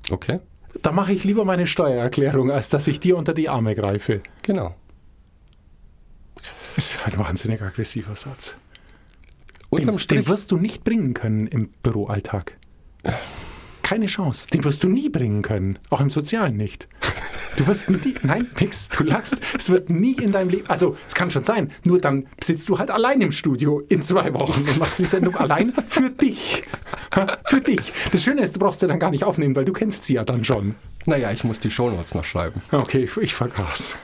Okay? 0.10 0.40
Da 0.82 0.92
mache 0.92 1.12
ich 1.12 1.24
lieber 1.24 1.46
meine 1.46 1.68
Steuererklärung, 1.68 2.52
als 2.52 2.70
dass 2.70 2.88
ich 2.88 3.00
dir 3.00 3.18
unter 3.18 3.34
die 3.34 3.50
Arme 3.50 3.76
greife. 3.76 4.22
Genau. 4.42 4.76
Das 6.76 6.92
ist 6.92 7.06
ein 7.06 7.18
wahnsinnig 7.18 7.62
aggressiver 7.62 8.16
Satz. 8.16 8.56
Den, 9.72 9.98
den 9.98 10.28
wirst 10.28 10.52
du 10.52 10.58
nicht 10.58 10.84
bringen 10.84 11.14
können 11.14 11.48
im 11.48 11.70
Büroalltag. 11.84 12.58
Keine 13.84 14.06
Chance. 14.06 14.48
Den 14.48 14.64
wirst 14.64 14.84
du 14.84 14.90
nie 14.90 15.10
bringen 15.10 15.42
können. 15.42 15.80
Auch 15.90 16.02
im 16.02 16.10
Sozialen 16.10 16.56
nicht. 16.56 16.88
Du 17.58 17.68
wirst 17.68 17.90
nie, 17.90 18.16
nein, 18.24 18.48
nix, 18.60 18.90
du 18.90 19.04
lachst. 19.04 19.38
Es 19.58 19.70
wird 19.70 19.90
nie 19.90 20.14
in 20.14 20.32
deinem 20.32 20.50
Leben, 20.50 20.70
also 20.70 20.96
es 21.08 21.14
kann 21.14 21.30
schon 21.32 21.44
sein, 21.44 21.72
nur 21.84 22.00
dann 22.00 22.28
sitzt 22.42 22.70
du 22.70 22.80
halt 22.80 22.90
allein 22.92 23.22
im 23.22 23.32
Studio 23.32 23.82
in 23.90 24.04
zwei 24.04 24.34
Wochen 24.34 24.62
und 24.62 24.80
machst 24.80 25.00
die 25.00 25.06
Sendung 25.06 25.36
allein 25.36 25.74
für 25.88 26.10
dich. 26.10 26.64
Für 27.46 27.62
dich. 27.62 27.92
Das 28.12 28.24
Schöne 28.24 28.42
ist, 28.42 28.56
du 28.56 28.60
brauchst 28.60 28.80
sie 28.80 28.88
dann 28.88 29.00
gar 29.00 29.12
nicht 29.12 29.24
aufnehmen, 29.24 29.56
weil 29.56 29.66
du 29.66 29.74
kennst 29.74 30.06
sie 30.06 30.14
ja 30.14 30.24
dann 30.24 30.46
schon. 30.46 30.76
naja, 31.06 31.32
ich 31.32 31.44
muss 31.44 31.60
die 31.60 31.70
Shownotes 31.70 32.16
noch 32.16 32.24
schreiben. 32.24 32.62
Okay, 32.72 33.04
ich, 33.04 33.18
ich 33.18 33.36
vergaß. 33.36 33.98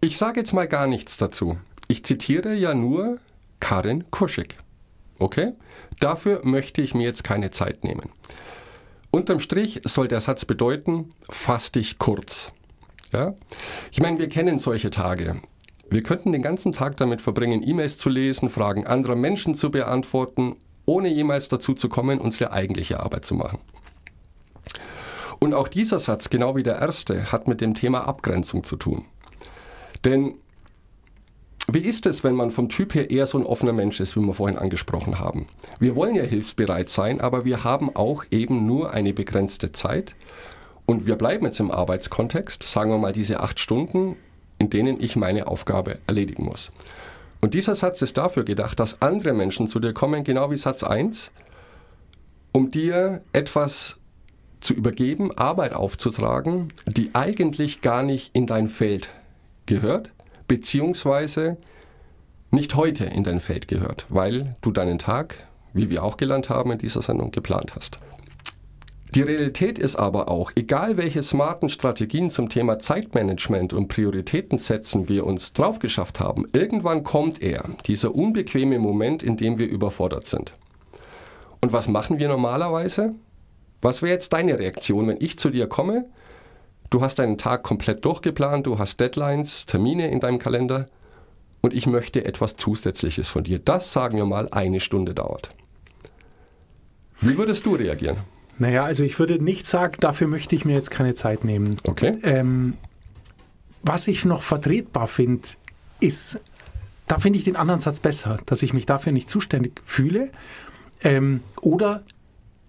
Ich 0.00 0.18
sage 0.18 0.40
jetzt 0.40 0.52
mal 0.52 0.68
gar 0.68 0.86
nichts 0.86 1.16
dazu. 1.16 1.58
Ich 1.88 2.04
zitiere 2.04 2.54
ja 2.54 2.74
nur 2.74 3.18
Karin 3.60 4.04
Kuschig. 4.10 4.56
Okay? 5.18 5.52
Dafür 6.00 6.40
möchte 6.44 6.82
ich 6.82 6.94
mir 6.94 7.04
jetzt 7.04 7.24
keine 7.24 7.50
Zeit 7.50 7.84
nehmen. 7.84 8.10
Unterm 9.10 9.40
Strich 9.40 9.80
soll 9.84 10.08
der 10.08 10.20
Satz 10.20 10.44
bedeuten, 10.44 11.08
fass 11.30 11.72
dich 11.72 11.98
kurz. 11.98 12.52
Ja? 13.12 13.34
Ich 13.92 14.00
meine, 14.00 14.18
wir 14.18 14.28
kennen 14.28 14.58
solche 14.58 14.90
Tage. 14.90 15.40
Wir 15.90 16.02
könnten 16.02 16.32
den 16.32 16.42
ganzen 16.42 16.72
Tag 16.72 16.96
damit 16.96 17.20
verbringen, 17.20 17.62
E-Mails 17.66 17.98
zu 17.98 18.08
lesen, 18.08 18.48
Fragen 18.48 18.86
anderer 18.86 19.16
Menschen 19.16 19.54
zu 19.54 19.70
beantworten, 19.70 20.56
ohne 20.86 21.08
jemals 21.08 21.48
dazu 21.48 21.74
zu 21.74 21.88
kommen, 21.88 22.20
unsere 22.20 22.52
eigentliche 22.52 23.00
Arbeit 23.00 23.24
zu 23.24 23.34
machen. 23.34 23.58
Und 25.38 25.54
auch 25.54 25.68
dieser 25.68 25.98
Satz, 25.98 26.30
genau 26.30 26.56
wie 26.56 26.62
der 26.62 26.78
erste, 26.78 27.30
hat 27.30 27.48
mit 27.48 27.60
dem 27.60 27.74
Thema 27.74 28.06
Abgrenzung 28.08 28.64
zu 28.64 28.76
tun. 28.76 29.04
Denn 30.04 30.34
wie 31.70 31.80
ist 31.80 32.04
es, 32.06 32.24
wenn 32.24 32.34
man 32.34 32.50
vom 32.50 32.68
Typ 32.68 32.94
her 32.94 33.10
eher 33.10 33.26
so 33.26 33.38
ein 33.38 33.46
offener 33.46 33.72
Mensch 33.72 33.98
ist, 34.00 34.16
wie 34.16 34.20
wir 34.20 34.34
vorhin 34.34 34.58
angesprochen 34.58 35.18
haben? 35.18 35.46
Wir 35.78 35.96
wollen 35.96 36.14
ja 36.14 36.22
hilfsbereit 36.22 36.90
sein, 36.90 37.20
aber 37.20 37.44
wir 37.44 37.64
haben 37.64 37.94
auch 37.94 38.24
eben 38.30 38.66
nur 38.66 38.92
eine 38.92 39.14
begrenzte 39.14 39.72
Zeit. 39.72 40.14
Und 40.86 41.06
wir 41.06 41.16
bleiben 41.16 41.46
jetzt 41.46 41.60
im 41.60 41.70
Arbeitskontext, 41.70 42.62
sagen 42.62 42.90
wir 42.90 42.98
mal 42.98 43.12
diese 43.12 43.40
acht 43.40 43.58
Stunden, 43.58 44.16
in 44.58 44.70
denen 44.70 45.00
ich 45.00 45.16
meine 45.16 45.46
Aufgabe 45.46 45.98
erledigen 46.06 46.44
muss. 46.44 46.70
Und 47.40 47.54
dieser 47.54 47.74
Satz 47.74 48.00
ist 48.02 48.16
dafür 48.16 48.44
gedacht, 48.44 48.80
dass 48.80 49.02
andere 49.02 49.34
Menschen 49.34 49.68
zu 49.68 49.80
dir 49.80 49.92
kommen, 49.92 50.24
genau 50.24 50.50
wie 50.50 50.56
Satz 50.56 50.82
1, 50.82 51.30
um 52.52 52.70
dir 52.70 53.22
etwas 53.32 53.98
zu 54.60 54.72
übergeben, 54.72 55.36
Arbeit 55.36 55.74
aufzutragen, 55.74 56.72
die 56.86 57.10
eigentlich 57.12 57.82
gar 57.82 58.02
nicht 58.02 58.30
in 58.34 58.46
dein 58.46 58.68
Feld 58.68 59.10
gehört, 59.66 60.12
beziehungsweise 60.48 61.58
nicht 62.50 62.76
heute 62.76 63.04
in 63.04 63.24
dein 63.24 63.40
Feld 63.40 63.68
gehört, 63.68 64.06
weil 64.08 64.54
du 64.62 64.70
deinen 64.72 64.98
Tag, 64.98 65.46
wie 65.72 65.90
wir 65.90 66.02
auch 66.02 66.16
gelernt 66.16 66.48
haben 66.48 66.70
in 66.72 66.78
dieser 66.78 67.02
Sendung, 67.02 67.30
geplant 67.30 67.74
hast. 67.76 67.98
Die 69.14 69.22
Realität 69.22 69.78
ist 69.78 69.94
aber 69.94 70.28
auch, 70.28 70.50
egal 70.56 70.96
welche 70.96 71.22
smarten 71.22 71.68
Strategien 71.68 72.30
zum 72.30 72.48
Thema 72.48 72.80
Zeitmanagement 72.80 73.72
und 73.72 73.86
Prioritäten 73.86 74.58
setzen 74.58 75.08
wir 75.08 75.24
uns 75.24 75.52
drauf 75.52 75.78
geschafft 75.78 76.18
haben, 76.18 76.46
irgendwann 76.52 77.04
kommt 77.04 77.40
er, 77.40 77.64
dieser 77.86 78.12
unbequeme 78.12 78.80
Moment, 78.80 79.22
in 79.22 79.36
dem 79.36 79.60
wir 79.60 79.68
überfordert 79.68 80.26
sind. 80.26 80.54
Und 81.60 81.72
was 81.72 81.86
machen 81.86 82.18
wir 82.18 82.26
normalerweise? 82.26 83.14
Was 83.82 84.02
wäre 84.02 84.14
jetzt 84.14 84.32
deine 84.32 84.58
Reaktion, 84.58 85.06
wenn 85.06 85.20
ich 85.20 85.38
zu 85.38 85.50
dir 85.50 85.68
komme? 85.68 86.06
Du 86.90 87.00
hast 87.00 87.20
deinen 87.20 87.38
Tag 87.38 87.62
komplett 87.62 88.04
durchgeplant, 88.04 88.66
du 88.66 88.80
hast 88.80 88.98
Deadlines, 88.98 89.66
Termine 89.66 90.10
in 90.10 90.18
deinem 90.18 90.40
Kalender 90.40 90.88
und 91.60 91.72
ich 91.72 91.86
möchte 91.86 92.24
etwas 92.24 92.56
Zusätzliches 92.56 93.28
von 93.28 93.44
dir. 93.44 93.60
Das, 93.60 93.92
sagen 93.92 94.18
wir 94.18 94.26
mal, 94.26 94.48
eine 94.50 94.80
Stunde 94.80 95.14
dauert. 95.14 95.50
Wie 97.20 97.38
würdest 97.38 97.64
du 97.64 97.76
reagieren? 97.76 98.33
Naja, 98.58 98.84
also 98.84 99.04
ich 99.04 99.18
würde 99.18 99.42
nicht 99.42 99.66
sagen, 99.66 99.96
dafür 100.00 100.28
möchte 100.28 100.54
ich 100.54 100.64
mir 100.64 100.74
jetzt 100.74 100.90
keine 100.90 101.14
Zeit 101.14 101.44
nehmen. 101.44 101.76
Okay. 101.84 102.16
Ähm, 102.22 102.74
was 103.82 104.08
ich 104.08 104.24
noch 104.24 104.42
vertretbar 104.42 105.08
finde, 105.08 105.46
ist, 106.00 106.38
da 107.06 107.18
finde 107.18 107.38
ich 107.38 107.44
den 107.44 107.56
anderen 107.56 107.80
Satz 107.80 108.00
besser, 108.00 108.38
dass 108.46 108.62
ich 108.62 108.72
mich 108.72 108.86
dafür 108.86 109.12
nicht 109.12 109.28
zuständig 109.28 109.80
fühle. 109.84 110.30
Ähm, 111.02 111.40
oder 111.60 112.02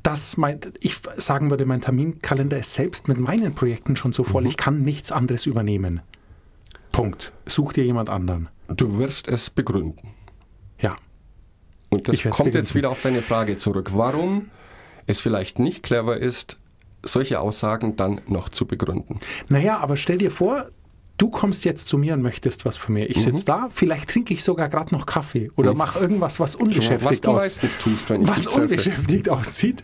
dass 0.03 0.37
mein, 0.37 0.59
ich 0.81 0.97
sagen 1.17 1.49
würde, 1.49 1.65
mein 1.65 1.81
Terminkalender 1.81 2.57
ist 2.59 2.73
selbst 2.73 3.07
mit 3.07 3.17
meinen 3.17 3.55
Projekten 3.55 3.95
schon 3.95 4.13
so 4.13 4.23
voll, 4.23 4.43
Mhm. 4.43 4.49
ich 4.49 4.57
kann 4.57 4.81
nichts 4.81 5.11
anderes 5.11 5.45
übernehmen. 5.45 6.01
Punkt. 6.91 7.31
Such 7.45 7.73
dir 7.73 7.83
jemand 7.85 8.09
anderen. 8.09 8.49
Du 8.67 8.97
wirst 8.99 9.27
es 9.27 9.49
begründen. 9.49 10.09
Ja. 10.79 10.95
Und 11.89 12.07
das 12.07 12.21
kommt 12.21 12.23
jetzt 12.23 12.37
begründen. 12.39 12.75
wieder 12.75 12.89
auf 12.89 13.01
deine 13.01 13.21
Frage 13.21 13.57
zurück. 13.57 13.91
Warum 13.93 14.49
es 15.07 15.19
vielleicht 15.19 15.59
nicht 15.59 15.83
clever 15.83 16.17
ist, 16.17 16.59
solche 17.03 17.39
Aussagen 17.39 17.95
dann 17.95 18.21
noch 18.27 18.49
zu 18.49 18.65
begründen. 18.65 19.19
Naja, 19.49 19.77
aber 19.79 19.95
stell 19.97 20.17
dir 20.17 20.31
vor, 20.31 20.65
du 21.17 21.29
kommst 21.29 21.63
jetzt 21.65 21.87
zu 21.87 21.97
mir 21.97 22.13
und 22.15 22.21
möchtest 22.21 22.65
was 22.65 22.77
von 22.77 22.93
mir. 22.95 23.09
Ich 23.09 23.21
sitze 23.21 23.45
da, 23.45 23.67
vielleicht 23.71 24.09
trinke 24.09 24.33
ich 24.33 24.43
sogar 24.43 24.69
gerade 24.69 24.93
noch 24.93 25.05
Kaffee 25.05 25.51
oder 25.55 25.71
Mhm. 25.71 25.77
mache 25.77 25.99
irgendwas, 25.99 26.39
was 26.39 26.55
unbeschäftigt 26.55 27.25
du 27.25 27.31
aus, 27.31 27.41
meistens 27.41 27.77
tust, 27.77 28.09
wenn 28.09 28.23
ich 28.23 28.27
was 28.27 28.47
unbeschäftigt 28.47 29.29
aussieht. 29.29 29.83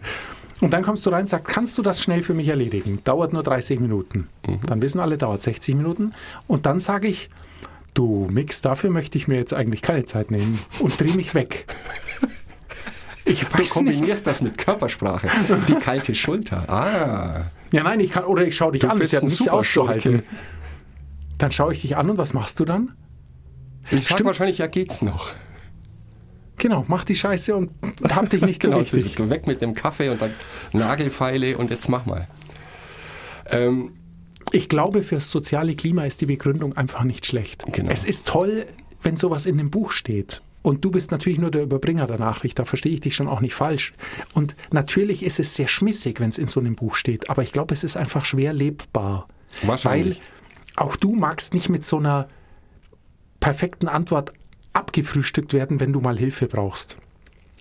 Und 0.62 0.72
dann 0.74 0.84
kommst 0.84 1.06
du 1.06 1.10
rein 1.10 1.22
und 1.22 1.28
sagst, 1.28 1.48
kannst 1.48 1.78
du 1.78 1.82
das 1.82 2.02
schnell 2.04 2.22
für 2.22 2.34
mich 2.36 2.48
erledigen? 2.48 3.00
Dauert 3.04 3.34
nur 3.34 3.42
30 3.44 3.80
Minuten. 3.80 4.28
Mhm. 4.48 4.60
Dann 4.66 4.82
wissen 4.82 5.00
alle, 5.00 5.18
dauert 5.18 5.42
60 5.42 5.76
Minuten. 5.76 6.14
Und 6.48 6.66
dann 6.68 6.80
sage 6.80 7.08
ich, 7.08 7.30
du 7.96 8.28
Mix, 8.32 8.62
dafür 8.62 8.90
möchte 8.90 9.18
ich 9.18 9.28
mir 9.28 9.38
jetzt 9.38 9.54
eigentlich 9.54 9.82
keine 9.82 10.06
Zeit 10.06 10.30
nehmen 10.32 10.60
und 10.80 11.00
dreh 11.02 11.14
mich 11.14 11.34
weg. 11.34 11.66
Ich 13.32 13.40
Du 13.42 13.46
weiß 13.54 13.60
nicht. 13.60 13.70
kombinierst 13.74 14.28
das 14.28 14.42
mit 14.42 14.58
Körpersprache. 14.58 15.28
Die 15.68 15.74
kalte 15.76 16.14
Schulter. 16.16 16.70
Ah. 16.70 17.46
Ja, 17.72 17.84
nein, 17.84 18.00
ich 18.00 18.12
kann, 18.12 18.26
oder 18.26 18.46
ich 18.46 18.56
schaue 18.56 18.74
dich 18.74 18.82
Du 18.82 18.90
an, 18.90 18.98
bist 19.00 19.14
ist 19.14 19.20
ja 19.22 19.26
nicht 19.26 19.36
Superschurke. 19.38 19.94
auszuhalten. 19.94 20.24
Dann 21.38 21.52
schaue 21.52 21.74
ich 21.74 21.82
dich 21.82 21.96
an 21.98 22.10
und 22.10 22.18
was 22.18 22.34
machst 22.34 22.60
du 22.60 22.66
dann? 22.66 22.92
Ich 23.90 24.06
sag 24.08 24.16
Stimmt. 24.18 24.26
wahrscheinlich, 24.28 24.58
ja 24.60 24.68
geht's 24.68 25.02
noch. 25.02 25.32
Genau, 26.58 26.84
mach 26.88 27.04
die 27.04 27.16
Scheiße 27.16 27.56
und 27.56 27.72
hab 28.14 28.30
dich 28.30 28.42
nicht 28.42 28.62
so 28.62 28.70
Genau, 28.70 28.82
richtig. 28.82 29.16
das- 29.16 29.30
weg 29.32 29.48
mit 29.48 29.62
dem 29.62 29.74
Kaffee 29.74 30.10
und 30.10 30.22
dann 30.22 30.32
Nagelfeile 30.74 31.58
und 31.58 31.72
jetzt 31.72 31.90
mach 31.90 32.06
mal. 32.06 32.28
Ähm, 33.50 33.94
Ich 34.52 34.68
glaube, 34.70 35.02
fürs 35.02 35.32
soziale 35.32 35.76
Klima 35.76 36.04
ist 36.04 36.20
die 36.22 36.26
Begründung 36.26 36.76
einfach 36.76 37.04
nicht 37.04 37.26
schlecht. 37.26 37.64
Genau. 37.72 37.90
Es 37.92 38.04
ist 38.06 38.28
toll, 38.28 38.66
wenn 39.02 39.16
sowas 39.18 39.46
in 39.46 39.58
dem 39.58 39.72
Buch 39.72 39.92
steht. 39.92 40.42
Und 40.62 40.86
du 40.86 40.92
bist 40.92 41.12
natürlich 41.12 41.40
nur 41.40 41.52
der 41.52 41.64
Überbringer 41.64 42.08
der 42.08 42.20
Nachricht, 42.20 42.60
da 42.60 42.66
verstehe 42.66 42.94
ich 42.94 43.02
dich 43.02 43.16
schon 43.16 43.28
auch 43.28 43.42
nicht 43.42 43.56
falsch. 43.56 43.94
Und 44.34 44.56
natürlich 44.72 45.24
ist 45.24 45.40
es 45.40 45.56
sehr 45.56 45.68
schmissig, 45.68 46.20
wenn 46.20 46.30
es 46.30 46.38
in 46.38 46.48
so 46.48 46.60
einem 46.60 46.76
Buch 46.76 46.96
steht, 46.96 47.30
aber 47.30 47.42
ich 47.44 47.52
glaube, 47.52 47.74
es 47.74 47.84
ist 47.84 47.98
einfach 47.98 48.26
schwer 48.26 48.54
lebbar. 48.54 49.28
Wahrscheinlich. 49.64 50.20
Weil 50.20 50.86
auch 50.86 50.96
du 50.96 51.16
magst 51.16 51.54
nicht 51.54 51.70
mit 51.70 51.84
so 51.84 51.98
einer 51.98 52.28
perfekten 53.40 53.88
Antwort 53.88 54.32
abgefrühstückt 54.74 55.54
werden, 55.54 55.80
wenn 55.80 55.94
du 55.94 56.00
mal 56.00 56.18
Hilfe 56.18 56.48
brauchst. 56.48 56.98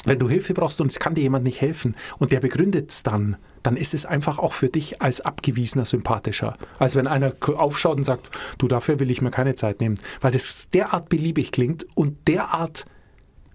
Wenn 0.04 0.18
du 0.18 0.28
Hilfe 0.28 0.54
brauchst 0.54 0.80
und 0.80 0.86
es 0.86 0.98
kann 0.98 1.14
dir 1.14 1.22
jemand 1.22 1.44
nicht 1.44 1.60
helfen 1.60 1.94
und 2.18 2.32
der 2.32 2.40
begründet 2.40 2.90
es 2.90 3.02
dann, 3.02 3.36
dann 3.62 3.76
ist 3.76 3.92
es 3.92 4.06
einfach 4.06 4.38
auch 4.38 4.54
für 4.54 4.68
dich 4.68 5.02
als 5.02 5.20
Abgewiesener 5.20 5.84
sympathischer. 5.84 6.56
Als 6.78 6.96
wenn 6.96 7.06
einer 7.06 7.34
aufschaut 7.54 7.98
und 7.98 8.04
sagt, 8.04 8.30
du, 8.56 8.66
dafür 8.66 8.98
will 8.98 9.10
ich 9.10 9.20
mir 9.20 9.30
keine 9.30 9.56
Zeit 9.56 9.80
nehmen. 9.80 9.98
Weil 10.22 10.32
das 10.32 10.70
derart 10.70 11.10
beliebig 11.10 11.52
klingt 11.52 11.86
und 11.94 12.28
derart 12.28 12.86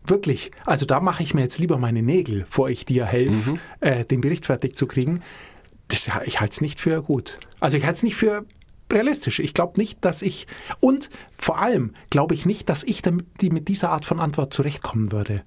wirklich, 0.10 0.52
also 0.66 0.86
da 0.86 1.00
mache 1.00 1.24
ich 1.24 1.34
mir 1.34 1.42
jetzt 1.42 1.60
lieber 1.60 1.78
meine 1.78 2.02
Nägel, 2.02 2.46
vor 2.50 2.70
ich 2.70 2.86
dir 2.86 3.06
helfe, 3.06 3.60
äh, 3.80 4.06
den 4.06 4.22
Bericht 4.22 4.46
fertig 4.46 4.76
zu 4.76 4.88
kriegen. 4.88 5.22
Das, 5.88 6.10
ich 6.26 6.40
halte 6.40 6.54
es 6.54 6.62
nicht 6.62 6.80
für 6.80 7.02
gut. 7.02 7.40
Also 7.60 7.78
ich 7.78 7.84
halte 7.84 7.98
es 7.98 8.04
nicht 8.04 8.16
für 8.16 8.46
realistisch. 8.92 9.40
Ich 9.40 9.54
glaube 9.54 9.80
nicht, 9.80 10.04
dass 10.04 10.22
ich, 10.22 10.48
und 10.80 11.10
vor 11.38 11.60
allem 11.60 11.94
glaube 12.10 12.34
ich 12.34 12.46
nicht, 12.46 12.70
dass 12.70 12.84
ich 12.84 13.02
damit, 13.02 13.26
die 13.42 13.50
mit 13.50 13.68
dieser 13.68 13.90
Art 13.90 14.06
von 14.06 14.20
Antwort 14.20 14.54
zurechtkommen 14.54 15.12
würde. 15.12 15.44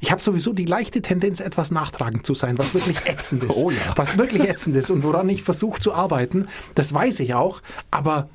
Ich 0.00 0.12
habe 0.12 0.22
sowieso 0.22 0.52
die 0.52 0.64
leichte 0.64 1.02
Tendenz, 1.02 1.40
etwas 1.40 1.70
nachtragend 1.70 2.24
zu 2.24 2.34
sein, 2.34 2.56
was 2.58 2.74
wirklich 2.74 3.06
ätzend 3.06 3.44
ist. 3.50 3.56
Oh 3.56 3.70
ja. 3.70 3.78
Was 3.96 4.16
wirklich 4.16 4.42
ätzend 4.42 4.76
ist 4.76 4.90
und 4.90 5.02
woran 5.02 5.28
ich 5.28 5.42
versuche 5.42 5.80
zu 5.80 5.92
arbeiten, 5.92 6.48
das 6.74 6.92
weiß 6.92 7.20
ich 7.20 7.34
auch, 7.34 7.62
aber 7.90 8.28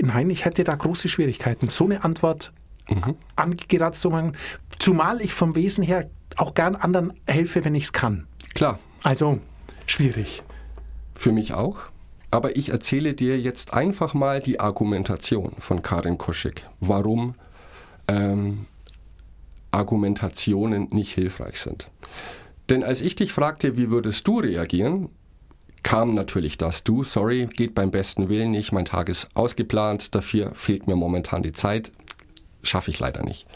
nein, 0.00 0.30
ich 0.30 0.44
hätte 0.44 0.64
da 0.64 0.74
große 0.74 1.08
Schwierigkeiten, 1.08 1.68
so 1.68 1.84
eine 1.84 2.04
Antwort 2.04 2.52
angeratzt 3.36 4.00
zu 4.00 4.10
machen, 4.10 4.36
zumal 4.78 5.20
ich 5.20 5.32
vom 5.34 5.54
Wesen 5.54 5.82
her 5.84 6.08
auch 6.36 6.54
gern 6.54 6.74
anderen 6.76 7.12
helfe, 7.26 7.64
wenn 7.64 7.74
ich 7.74 7.84
es 7.84 7.92
kann. 7.92 8.26
klar, 8.54 8.78
Also, 9.02 9.40
schwierig. 9.86 10.42
für 11.14 11.32
mich 11.32 11.54
auch. 11.54 11.78
Aber 12.30 12.56
ich 12.56 12.70
erzähle 12.70 13.14
dir 13.14 13.38
jetzt 13.40 13.72
einfach 13.72 14.12
mal 14.12 14.40
die 14.40 14.60
Argumentation 14.60 15.54
von 15.60 15.82
Karin 15.82 16.18
Koschek, 16.18 16.68
warum 16.80 17.34
ähm, 18.08 18.66
Argumentationen 19.70 20.88
nicht 20.90 21.14
hilfreich 21.14 21.60
sind. 21.60 21.88
Denn 22.68 22.82
als 22.82 23.00
ich 23.00 23.14
dich 23.14 23.32
fragte, 23.32 23.76
wie 23.76 23.90
würdest 23.90 24.26
du 24.26 24.40
reagieren, 24.40 25.08
kam 25.82 26.14
natürlich 26.14 26.58
das. 26.58 26.82
Du, 26.82 27.04
sorry, 27.04 27.46
geht 27.46 27.74
beim 27.74 27.92
besten 27.92 28.28
Willen 28.28 28.50
nicht, 28.50 28.72
mein 28.72 28.84
Tag 28.86 29.08
ist 29.08 29.28
ausgeplant, 29.34 30.14
dafür 30.14 30.50
fehlt 30.54 30.88
mir 30.88 30.96
momentan 30.96 31.42
die 31.42 31.52
Zeit, 31.52 31.92
schaffe 32.68 32.90
ich 32.90 32.98
leider 32.98 33.22
nicht. 33.22 33.46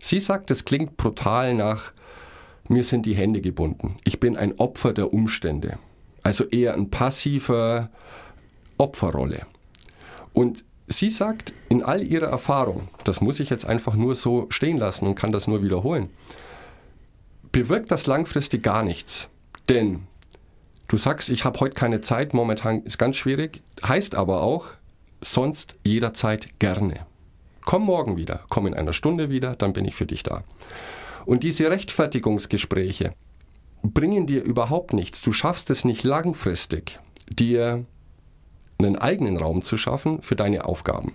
Sie 0.00 0.20
sagt, 0.20 0.50
es 0.50 0.64
klingt 0.64 0.96
brutal 0.96 1.54
nach, 1.54 1.92
mir 2.68 2.84
sind 2.84 3.06
die 3.06 3.14
Hände 3.14 3.40
gebunden. 3.40 3.98
Ich 4.04 4.20
bin 4.20 4.36
ein 4.36 4.58
Opfer 4.58 4.92
der 4.92 5.12
Umstände. 5.12 5.78
Also 6.22 6.44
eher 6.44 6.74
ein 6.74 6.90
passiver 6.90 7.90
Opferrolle. 8.78 9.46
Und 10.32 10.64
sie 10.86 11.10
sagt, 11.10 11.52
in 11.68 11.82
all 11.82 12.02
ihrer 12.02 12.28
Erfahrung, 12.28 12.88
das 13.04 13.20
muss 13.20 13.40
ich 13.40 13.50
jetzt 13.50 13.66
einfach 13.66 13.94
nur 13.94 14.14
so 14.14 14.46
stehen 14.50 14.76
lassen 14.76 15.06
und 15.06 15.14
kann 15.14 15.32
das 15.32 15.48
nur 15.48 15.62
wiederholen, 15.62 16.10
bewirkt 17.52 17.90
das 17.90 18.06
langfristig 18.06 18.62
gar 18.62 18.82
nichts. 18.82 19.28
Denn 19.68 20.06
du 20.88 20.96
sagst, 20.96 21.30
ich 21.30 21.44
habe 21.44 21.60
heute 21.60 21.74
keine 21.74 22.00
Zeit, 22.00 22.34
momentan 22.34 22.82
ist 22.82 22.98
ganz 22.98 23.16
schwierig, 23.16 23.62
heißt 23.84 24.14
aber 24.14 24.42
auch, 24.42 24.66
sonst 25.20 25.76
jederzeit 25.84 26.58
gerne. 26.58 27.06
Komm 27.70 27.84
morgen 27.84 28.16
wieder, 28.16 28.40
komm 28.48 28.66
in 28.66 28.74
einer 28.74 28.92
Stunde 28.92 29.30
wieder, 29.30 29.54
dann 29.54 29.72
bin 29.72 29.84
ich 29.84 29.94
für 29.94 30.04
dich 30.04 30.24
da. 30.24 30.42
Und 31.24 31.44
diese 31.44 31.70
Rechtfertigungsgespräche 31.70 33.14
bringen 33.84 34.26
dir 34.26 34.42
überhaupt 34.42 34.92
nichts. 34.92 35.22
Du 35.22 35.30
schaffst 35.30 35.70
es 35.70 35.84
nicht 35.84 36.02
langfristig, 36.02 36.98
dir 37.28 37.84
einen 38.78 38.96
eigenen 38.96 39.36
Raum 39.36 39.62
zu 39.62 39.76
schaffen 39.76 40.20
für 40.20 40.34
deine 40.34 40.64
Aufgaben. 40.64 41.14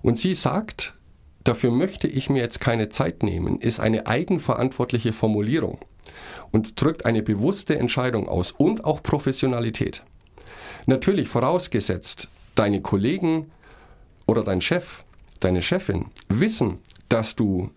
Und 0.00 0.16
sie 0.16 0.32
sagt, 0.32 0.94
dafür 1.42 1.72
möchte 1.72 2.06
ich 2.06 2.30
mir 2.30 2.40
jetzt 2.40 2.60
keine 2.60 2.88
Zeit 2.88 3.24
nehmen, 3.24 3.60
ist 3.60 3.80
eine 3.80 4.06
eigenverantwortliche 4.06 5.12
Formulierung 5.12 5.80
und 6.52 6.80
drückt 6.80 7.04
eine 7.04 7.24
bewusste 7.24 7.76
Entscheidung 7.76 8.28
aus 8.28 8.52
und 8.52 8.84
auch 8.84 9.02
Professionalität. 9.02 10.04
Natürlich 10.86 11.26
vorausgesetzt, 11.26 12.28
deine 12.54 12.80
Kollegen 12.80 13.50
oder 14.24 14.44
dein 14.44 14.60
Chef, 14.60 15.02
deine 15.40 15.62
Chefin 15.62 16.06
wissen, 16.28 16.78
dass 17.08 17.36
du 17.36 17.70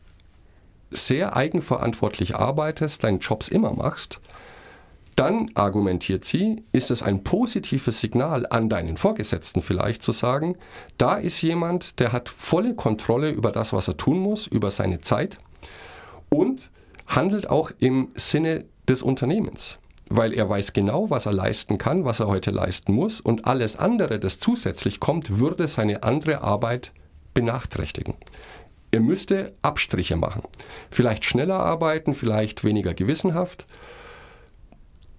sehr 0.91 1.36
eigenverantwortlich 1.36 2.36
arbeitest, 2.36 3.03
deinen 3.03 3.20
Jobs 3.20 3.48
immer 3.48 3.74
machst, 3.74 4.20
dann 5.15 5.51
argumentiert 5.56 6.24
sie, 6.24 6.63
ist 6.72 6.89
es 6.89 7.03
ein 7.03 7.24
positives 7.24 8.01
Signal 8.01 8.48
an 8.50 8.70
deinen 8.70 8.98
Vorgesetzten 8.98 9.62
vielleicht 9.62 10.03
zu 10.03 10.12
sagen, 10.12 10.58
da 10.98 11.15
ist 11.15 11.41
jemand, 11.41 12.00
der 12.00 12.12
hat 12.12 12.30
volle 12.30 12.75
Kontrolle 12.75 13.30
über 13.30 13.51
das, 13.51 13.74
was 13.74 13.88
er 13.88 13.98
tun 13.98 14.20
muss, 14.20 14.48
über 14.48 14.72
seine 14.72 15.01
Zeit 15.01 15.38
und 16.30 16.72
handelt 17.08 17.50
auch 17.50 17.72
im 17.80 18.10
Sinne 18.15 18.65
des 18.88 19.03
Unternehmens, 19.03 19.80
weil 20.10 20.34
er 20.34 20.50
weiß 20.50 20.74
genau, 20.74 21.10
was 21.10 21.25
er 21.25 21.34
leisten 21.34 21.77
kann, 21.77 22.06
was 22.06 22.20
er 22.20 22.27
heute 22.27 22.51
leisten 22.51 22.94
muss 22.94 23.20
und 23.20 23.46
alles 23.46 23.75
andere, 23.75 24.18
das 24.20 24.39
zusätzlich 24.39 25.00
kommt, 25.00 25.39
würde 25.39 25.68
seine 25.68 26.03
andere 26.03 26.41
Arbeit 26.41 26.94
benachträchtigen. 27.34 28.16
Er 28.92 29.00
müsste 29.00 29.54
Abstriche 29.62 30.18
machen. 30.18 30.44
Vielleicht 30.90 31.26
schneller 31.26 31.60
arbeiten, 31.60 32.14
vielleicht 32.14 32.64
weniger 32.64 32.94
gewissenhaft. 32.94 33.66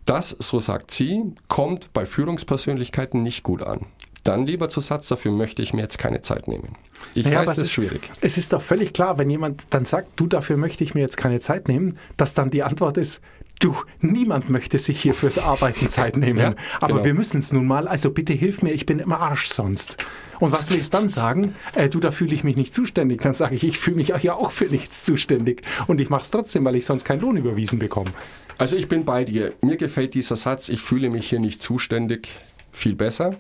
Das, 0.04 0.31
so 0.38 0.61
sagt 0.61 0.90
sie, 0.90 1.23
kommt 1.49 1.92
bei 1.92 2.04
Führungspersönlichkeiten 2.04 3.23
nicht 3.23 3.42
gut 3.42 3.62
an. 3.62 3.87
Dann 4.25 4.47
lieber 4.47 4.69
zu 4.69 4.81
Satz, 4.81 5.09
dafür 5.09 5.33
möchte 5.33 5.62
ich 5.62 5.73
mir 5.73 5.83
jetzt 5.83 5.99
keine 5.99 6.21
Zeit 6.21 6.47
nehmen. 6.47 6.76
Ich 7.14 7.25
Naja, 7.25 7.40
weiß, 7.40 7.47
das 7.47 7.59
es 7.59 7.64
ist 7.64 7.73
schwierig. 7.73 8.09
Es 8.21 8.38
ist 8.38 8.52
doch 8.52 8.62
völlig 8.62 8.92
klar, 8.92 9.19
wenn 9.19 9.28
jemand 9.31 9.64
dann 9.71 9.85
sagt, 9.85 10.11
du, 10.16 10.26
dafür 10.26 10.57
möchte 10.57 10.85
ich 10.85 10.95
mir 10.95 11.00
jetzt 11.00 11.16
keine 11.16 11.40
Zeit 11.40 11.66
nehmen, 11.66 11.99
dass 12.16 12.35
dann 12.35 12.50
die 12.50 12.62
Antwort 12.62 12.99
ist, 12.99 13.21
du, 13.59 13.76
niemand 14.00 14.49
möchte 14.49 14.78
sich 14.78 15.00
hier 15.00 15.14
fürs 15.14 15.38
Arbeiten 15.38 15.88
Zeit 15.88 16.16
nehmen. 16.16 16.38
Ja, 16.38 16.54
aber 16.81 16.95
genau. 16.95 17.04
wir 17.04 17.14
müssen 17.14 17.38
es 17.38 17.52
nun 17.52 17.66
mal, 17.66 17.88
also 17.88 18.11
bitte 18.11 18.33
hilf 18.33 18.62
mir, 18.62 18.73
ich 18.73 18.87
bin 18.87 19.00
im 19.00 19.12
Arsch 19.12 19.47
sonst. 19.47 19.97
Und 20.42 20.50
was 20.50 20.72
willst 20.72 20.92
du 20.92 20.99
dann 20.99 21.08
sagen? 21.08 21.54
Äh, 21.72 21.88
du, 21.88 22.00
da 22.00 22.11
fühle 22.11 22.34
ich 22.34 22.42
mich 22.42 22.56
nicht 22.56 22.75
zuständig. 22.75 23.22
Dann 23.22 23.32
sage 23.32 23.54
ich, 23.54 23.62
ich 23.62 23.78
fühle 23.78 23.99
mich 23.99 24.08
ja 24.08 24.34
auch 24.34 24.50
für 24.50 24.64
nichts 24.64 25.04
zuständig. 25.04 25.62
Und 25.87 26.00
ich 26.00 26.11
mache 26.11 26.22
es 26.22 26.32
trotzdem, 26.32 26.64
weil 26.64 26.75
ich 26.75 26.84
sonst 26.84 27.04
keinen 27.04 27.20
Lohn 27.20 27.37
überwiesen 27.37 27.78
bekomme. 27.78 28.11
Also 28.58 28.75
ich 28.75 28.88
bin 28.88 29.04
bei 29.04 29.22
dir. 29.22 29.52
Mir 29.61 29.76
gefällt 29.76 30.14
dieser 30.14 30.34
Satz, 30.34 30.68
ich 30.68 30.80
fühle 30.80 31.11
mich 31.11 31.28
hier 31.28 31.38
nicht 31.38 31.62
zuständig, 31.62 32.28
viel 32.72 32.96
besser, 32.96 33.37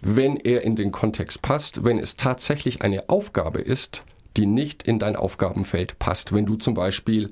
wenn 0.00 0.34
er 0.34 0.62
in 0.62 0.74
den 0.74 0.90
Kontext 0.90 1.42
passt, 1.42 1.84
wenn 1.84 2.00
es 2.00 2.16
tatsächlich 2.16 2.82
eine 2.82 3.08
Aufgabe 3.08 3.60
ist, 3.60 4.02
die 4.36 4.46
nicht 4.46 4.82
in 4.82 4.98
dein 4.98 5.14
Aufgabenfeld 5.14 6.00
passt. 6.00 6.32
Wenn 6.34 6.44
du 6.44 6.56
zum 6.56 6.74
Beispiel, 6.74 7.30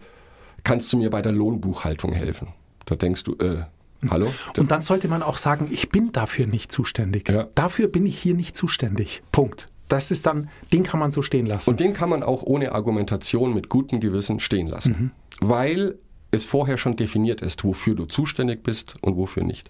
kannst 0.63 0.93
du 0.93 0.99
mir 0.99 1.11
bei 1.11 1.21
der 1.21 1.33
Lohnbuchhaltung 1.33 2.13
helfen? 2.13 2.53
Da 2.85 2.95
denkst 2.95 3.25
du, 3.25 3.35
äh, 3.39 3.65
hallo? 4.09 4.33
Und 4.57 4.71
dann 4.71 4.83
sollte 4.83 5.09
man 5.09 5.23
auch 5.23 5.37
sagen, 5.37 5.69
ich 5.71 5.91
bin 5.91 6.13
dafür 6.13 6.47
nicht 6.47 6.73
zuständig. 6.73 7.29
Ja. 7.29 7.49
Dafür 7.55 7.89
bin 7.89 8.07
ich 8.07 8.19
hier 8.19 8.35
nicht 8.35 8.57
zuständig. 8.57 9.23
Punkt. 9.33 9.67
Das 9.89 10.11
ist 10.13 10.25
dann, 10.27 10.49
den 10.73 10.85
kann 10.85 11.01
man 11.01 11.11
so 11.11 11.21
stehen 11.21 11.47
lassen. 11.47 11.69
Und 11.69 11.81
den 11.81 11.95
kann 11.95 12.09
man 12.09 12.23
auch 12.23 12.45
ohne 12.45 12.73
Argumentation 12.73 13.53
mit 13.53 13.69
gutem 13.69 13.99
Gewissen 13.99 14.39
stehen 14.39 14.69
lassen. 14.69 15.11
Weil 15.41 15.99
es 16.31 16.45
vorher 16.45 16.77
schon 16.77 16.95
definiert 16.97 17.43
ist, 17.43 17.65
wofür 17.65 17.97
du 17.97 18.05
zuständig 18.05 18.63
bist 18.63 18.95
und 19.01 19.17
wofür 19.17 19.43
nicht. 19.43 19.69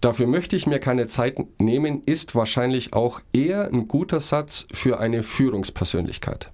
Dafür 0.00 0.26
möchte 0.26 0.56
ich 0.56 0.66
mir 0.66 0.80
keine 0.80 1.06
Zeit 1.06 1.38
nehmen, 1.60 2.02
ist 2.06 2.34
wahrscheinlich 2.34 2.92
auch 2.92 3.20
eher 3.32 3.68
ein 3.68 3.86
guter 3.86 4.18
Satz 4.18 4.66
für 4.72 4.98
eine 4.98 5.22
Führungspersönlichkeit, 5.22 6.50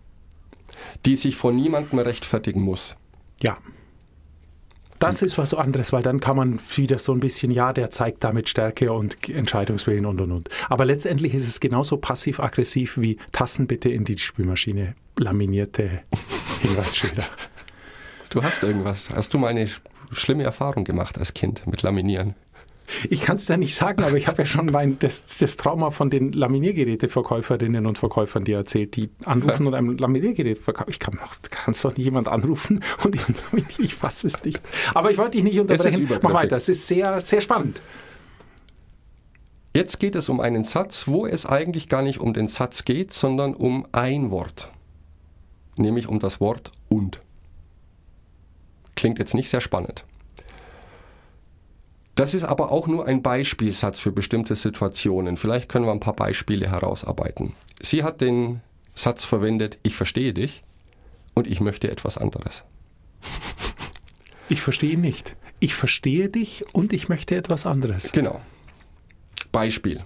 die 1.06 1.16
sich 1.16 1.36
vor 1.36 1.52
niemandem 1.52 1.98
rechtfertigen 2.00 2.60
muss. 2.60 2.96
Ja. 3.40 3.56
Das 4.98 5.22
ist 5.22 5.36
was 5.38 5.52
anderes, 5.54 5.92
weil 5.92 6.02
dann 6.02 6.20
kann 6.20 6.36
man 6.36 6.58
wieder 6.76 6.98
so 6.98 7.12
ein 7.12 7.20
bisschen, 7.20 7.50
ja, 7.50 7.72
der 7.72 7.90
zeigt 7.90 8.24
damit 8.24 8.48
Stärke 8.48 8.92
und 8.92 9.28
Entscheidungswillen 9.28 10.06
und 10.06 10.20
und 10.20 10.32
und. 10.32 10.48
Aber 10.68 10.84
letztendlich 10.84 11.34
ist 11.34 11.46
es 11.46 11.60
genauso 11.60 11.96
passiv-aggressiv 11.98 12.98
wie 12.98 13.18
Tassen 13.32 13.66
bitte 13.66 13.88
in 13.90 14.04
die 14.04 14.16
Spülmaschine. 14.18 14.94
Laminierte 15.18 16.02
Hinweisschilder. 16.62 17.24
Du 18.30 18.42
hast 18.42 18.62
irgendwas. 18.62 19.10
Hast 19.10 19.32
du 19.34 19.38
mal 19.38 19.48
eine 19.48 19.64
sch- 19.66 19.80
schlimme 20.12 20.44
Erfahrung 20.44 20.84
gemacht 20.84 21.18
als 21.18 21.32
Kind 21.34 21.66
mit 21.66 21.82
Laminieren? 21.82 22.34
Ich 23.10 23.22
kann 23.22 23.36
es 23.36 23.46
dir 23.46 23.56
nicht 23.56 23.74
sagen, 23.74 24.02
aber 24.04 24.16
ich 24.16 24.28
habe 24.28 24.42
ja 24.42 24.46
schon 24.46 24.66
mein, 24.66 24.98
das, 24.98 25.26
das 25.38 25.56
Trauma 25.56 25.90
von 25.90 26.10
den 26.10 26.32
Laminiergeräteverkäuferinnen 26.32 27.86
und 27.86 27.98
Verkäufern 27.98 28.44
dir 28.44 28.58
erzählt, 28.58 28.96
die 28.96 29.10
anrufen 29.24 29.66
und 29.66 29.74
ein 29.74 29.98
Laminiergerät 29.98 30.58
verkaufen. 30.58 30.90
Ich 30.90 31.00
kann 31.00 31.18
es 31.68 31.82
doch 31.82 31.96
nicht 31.96 32.04
jemand 32.04 32.28
anrufen 32.28 32.80
und 33.04 33.16
ich, 33.16 33.78
ich 33.78 33.94
fasse 33.94 34.26
es 34.26 34.42
nicht. 34.44 34.60
Aber 34.94 35.10
ich 35.10 35.18
wollte 35.18 35.32
dich 35.32 35.44
nicht 35.44 35.58
unterbrechen. 35.58 36.08
Mach 36.22 36.34
weiter, 36.34 36.56
es 36.56 36.68
ist 36.68 36.86
sehr, 36.86 37.20
sehr 37.20 37.40
spannend. 37.40 37.80
Jetzt 39.74 40.00
geht 40.00 40.14
es 40.14 40.30
um 40.30 40.40
einen 40.40 40.64
Satz, 40.64 41.06
wo 41.06 41.26
es 41.26 41.44
eigentlich 41.44 41.88
gar 41.88 42.00
nicht 42.00 42.18
um 42.18 42.32
den 42.32 42.48
Satz 42.48 42.84
geht, 42.84 43.12
sondern 43.12 43.54
um 43.54 43.86
ein 43.92 44.30
Wort. 44.30 44.70
Nämlich 45.76 46.08
um 46.08 46.18
das 46.18 46.40
Wort 46.40 46.70
und. 46.88 47.20
Klingt 48.94 49.18
jetzt 49.18 49.34
nicht 49.34 49.50
sehr 49.50 49.60
spannend. 49.60 50.06
Das 52.16 52.32
ist 52.32 52.44
aber 52.44 52.73
auch 52.73 52.87
nur 52.87 53.06
ein 53.06 53.23
Beispielsatz 53.23 54.00
für 54.00 54.11
bestimmte 54.11 54.56
Situationen. 54.56 55.37
Vielleicht 55.37 55.68
können 55.68 55.85
wir 55.85 55.92
ein 55.92 56.00
paar 56.00 56.16
Beispiele 56.16 56.68
herausarbeiten. 56.68 57.52
Sie 57.80 58.02
hat 58.02 58.23
den 58.23 58.62
Satz 58.94 59.25
verwendet, 59.25 59.78
ich 59.82 59.94
verstehe 59.94 60.32
dich 60.32 60.62
und 61.35 61.46
ich 61.46 61.61
möchte 61.61 61.90
etwas 61.90 62.18
anderes. 62.18 62.64
Ich 64.49 64.62
verstehe 64.62 64.92
ihn 64.92 65.00
nicht. 65.00 65.35
Ich 65.58 65.75
verstehe 65.75 66.28
dich 66.28 66.64
und 66.73 66.92
ich 66.92 67.08
möchte 67.08 67.35
etwas 67.35 67.66
anderes. 67.66 68.12
Genau. 68.12 68.40
Beispiel. 69.50 70.04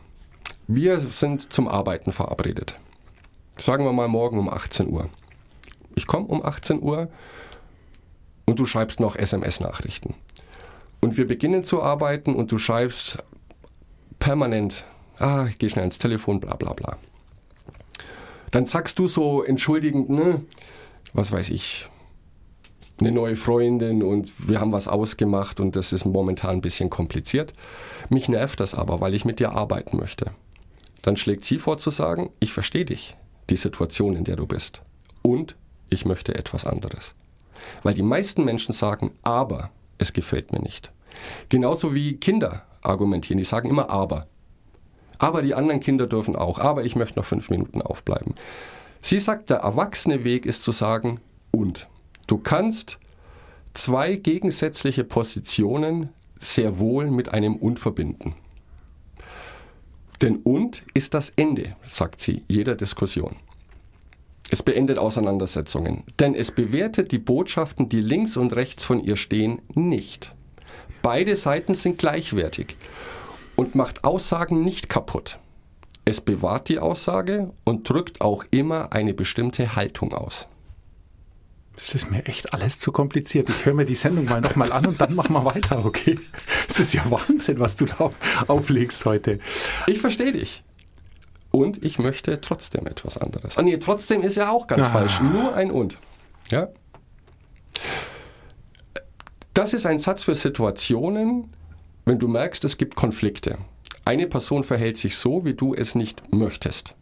Wir 0.67 0.99
sind 1.00 1.52
zum 1.52 1.69
Arbeiten 1.69 2.11
verabredet. 2.11 2.75
Sagen 3.58 3.84
wir 3.84 3.93
mal 3.93 4.08
morgen 4.08 4.39
um 4.39 4.49
18 4.49 4.89
Uhr. 4.89 5.11
Ich 5.95 6.06
komme 6.06 6.25
um 6.25 6.43
18 6.43 6.80
Uhr 6.80 7.11
und 8.47 8.58
du 8.58 8.65
schreibst 8.65 8.99
noch 8.99 9.15
SMS-Nachrichten. 9.15 10.15
Und 11.00 11.17
wir 11.17 11.26
beginnen 11.26 11.65
zu 11.65 11.82
arbeiten 11.82 12.34
und 12.34 12.52
du 12.52 12.58
schreibst 12.58 13.19
permanent, 14.19 14.84
ah, 15.19 15.47
ich 15.49 15.58
gehe 15.58 15.71
schnell 15.71 15.84
ins 15.84 15.99
Telefon, 15.99 16.41
bla 16.41 16.56
bla 16.56 16.73
bla. 16.73 16.99
Dann 18.50 18.67
sagst 18.67 18.99
du 18.99 19.06
so 19.06 19.43
entschuldigend, 19.43 20.10
ne, 20.10 20.45
was 21.13 21.32
weiß 21.32 21.50
ich, 21.50 21.89
eine 23.00 23.13
neue 23.13 23.36
Freundin 23.36 24.02
und 24.02 24.32
wir 24.49 24.60
haben 24.60 24.73
was 24.73 24.89
ausgemacht 24.89 25.60
und 25.60 25.75
das 25.76 25.93
ist 25.93 26.04
momentan 26.04 26.56
ein 26.56 26.60
bisschen 26.60 26.91
kompliziert. 26.91 27.54
Mich 28.10 28.28
nervt 28.28 28.60
das 28.60 28.75
aber, 28.75 29.00
weil 29.00 29.15
ich 29.15 29.25
mit 29.25 29.41
dir 29.41 29.52
arbeiten 29.52 29.97
möchte. 29.97 30.32
Dann 31.02 31.17
schlägt 31.17 31.45
sie 31.45 31.58
vor 31.58 31.78
zu 31.78 31.91
sagen, 31.91 32.30
ich 32.41 32.52
verstehe 32.52 32.84
dich, 32.84 33.17
die 33.49 33.56
Situation, 33.56 34.17
in 34.17 34.25
der 34.25 34.36
du 34.36 34.47
bist. 34.47 34.82
Und 35.23 35.56
ich 35.89 36.04
möchte 36.04 36.34
etwas 36.34 36.67
anderes. 36.67 37.15
Weil 37.82 37.95
die 37.95 38.02
meisten 38.02 38.45
Menschen 38.45 38.73
sagen, 38.75 39.13
aber 39.23 39.71
es 40.00 40.13
gefällt 40.13 40.52
mir 40.52 40.60
nicht. 40.60 40.93
Genauso 41.49 41.95
wie 41.95 42.17
Kinder 42.17 42.63
argumentieren, 42.82 43.39
die 43.39 43.45
sagen 43.45 43.69
immer 43.69 43.91
aber. 43.91 44.26
Aber 45.19 45.43
die 45.43 45.54
anderen 45.54 45.80
Kinder 45.80 46.06
dürfen 46.06 46.34
auch, 46.34 46.58
aber 46.58 46.84
ich 46.84 46.97
möchte 46.97 47.19
noch 47.19 47.26
fünf 47.26 47.50
Minuten 47.50 47.82
aufbleiben. 47.82 48.34
Sie 49.02 49.19
sagt, 49.19 49.50
der 49.50 49.58
erwachsene 49.58 50.25
Weg 50.25 50.47
ist 50.47 50.63
zu 50.63 50.73
sagen 50.73 51.21
und. 51.50 51.89
Du 52.26 52.39
kannst 52.39 52.99
zwei 53.75 54.17
gegensätzliche 54.17 55.04
Positionen 55.04 56.10
sehr 56.39 56.78
wohl 56.78 57.10
mit 57.10 57.30
einem 57.34 57.56
und 57.56 57.78
verbinden. 57.78 58.34
Denn 60.23 60.36
und 60.36 60.82
ist 60.95 61.15
das 61.15 61.30
Ende, 61.30 61.76
sagt 61.89 62.21
sie, 62.21 62.45
jeder 62.49 62.75
Diskussion. 62.75 63.36
Es 64.50 64.65
beendet 64.65 64.99
Auseinandersetzungen, 64.99 66.04
denn 66.19 66.34
es 66.34 66.50
bewertet 66.50 67.13
die 67.13 67.19
Botschaften, 67.19 67.89
die 67.89 68.00
links 68.00 68.36
und 68.36 68.54
rechts 68.54 68.84
von 68.84 69.00
ihr 69.00 69.17
stehen, 69.17 69.63
nicht. 69.75 70.34
Beide 71.02 71.36
Seiten 71.36 71.75
sind 71.75 71.99
gleichwertig 71.99 72.76
und 73.54 73.76
macht 73.76 74.02
Aussagen 74.02 74.63
nicht 74.63 74.89
kaputt. 74.89 75.39
Es 76.04 76.21
bewahrt 76.21 76.69
die 76.69 76.80
Aussage 76.80 77.52
und 77.65 77.89
drückt 77.89 78.21
auch 78.21 78.45
immer 78.50 78.93
eine 78.93 79.15
bestimmte 79.15 79.76
Haltung 79.76 80.13
aus. 80.15 80.49
Das 81.75 81.95
ist 81.95 82.10
mir 82.10 82.26
echt 82.26 82.52
alles 82.52 82.78
zu 82.78 82.91
kompliziert. 82.91 83.49
Ich 83.49 83.65
höre 83.65 83.75
mir 83.75 83.86
die 83.86 83.95
Sendung 83.95 84.25
mal 84.25 84.41
nochmal 84.41 84.73
an 84.73 84.86
und 84.86 85.00
dann 85.00 85.15
machen 85.15 85.32
wir 85.32 85.45
weiter, 85.45 85.84
okay? 85.84 86.19
Das 86.67 86.80
ist 86.80 86.93
ja 86.93 87.08
Wahnsinn, 87.10 87.60
was 87.60 87.76
du 87.76 87.86
da 87.86 88.10
auflegst 88.49 89.04
heute. 89.06 89.39
Ich 89.86 90.00
verstehe 90.00 90.32
dich. 90.32 90.63
Und 91.50 91.84
ich 91.84 91.99
möchte 91.99 92.41
trotzdem 92.41 92.86
etwas 92.86 93.19
anderes. 93.19 93.58
Ah 93.58 93.63
nee, 93.63 93.76
trotzdem 93.78 94.23
ist 94.23 94.36
ja 94.36 94.50
auch 94.50 94.67
ganz 94.67 94.86
Ah. 94.86 94.91
falsch. 94.91 95.21
Nur 95.21 95.54
ein 95.54 95.71
und. 95.71 95.99
Ja? 96.50 96.69
Das 99.54 99.75
ist 99.75 99.86
ein 99.86 99.99
Satz 99.99 100.23
für 100.23 100.34
Situationen, 100.34 101.50
wenn 102.04 102.19
du 102.19 102.28
merkst, 102.28 102.65
es 102.65 102.78
gibt 102.78 102.95
Konflikte. 102.95 103.58
Eine 104.04 104.26
Person 104.26 104.65
verhält 104.65 104.97
sich 104.97 105.17
so, 105.17 105.45
wie 105.45 105.54
du 105.54 105.75
es 105.75 105.95
nicht 105.95 106.32
möchtest. 106.32 106.95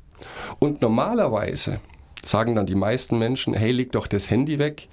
Und 0.59 0.83
normalerweise 0.83 1.81
sagen 2.25 2.55
dann 2.55 2.67
die 2.67 2.75
meisten 2.75 3.19
Menschen, 3.19 3.55
hey, 3.55 3.71
leg 3.71 3.93
doch 3.93 4.07
das 4.07 4.31
Handy 4.31 4.59
weg. 4.59 4.89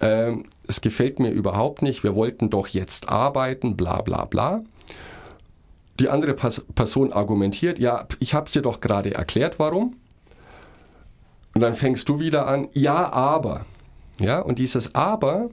Ähm, 0.00 0.46
es 0.66 0.80
gefällt 0.80 1.18
mir 1.18 1.30
überhaupt 1.30 1.82
nicht. 1.82 2.02
Wir 2.02 2.14
wollten 2.14 2.48
doch 2.50 2.68
jetzt 2.68 3.08
arbeiten, 3.08 3.76
bla 3.76 4.00
bla 4.02 4.24
bla. 4.24 4.62
Die 6.00 6.08
andere 6.08 6.34
Person 6.34 7.12
argumentiert, 7.12 7.78
ja, 7.78 8.06
ich 8.18 8.34
habe 8.34 8.46
es 8.46 8.52
dir 8.52 8.62
doch 8.62 8.80
gerade 8.80 9.14
erklärt, 9.14 9.58
warum. 9.58 9.96
Und 11.54 11.60
dann 11.60 11.74
fängst 11.74 12.08
du 12.08 12.18
wieder 12.18 12.46
an, 12.48 12.68
ja, 12.72 13.12
aber. 13.12 13.64
Ja, 14.18 14.40
und 14.40 14.58
dieses 14.58 14.94
aber, 14.94 15.50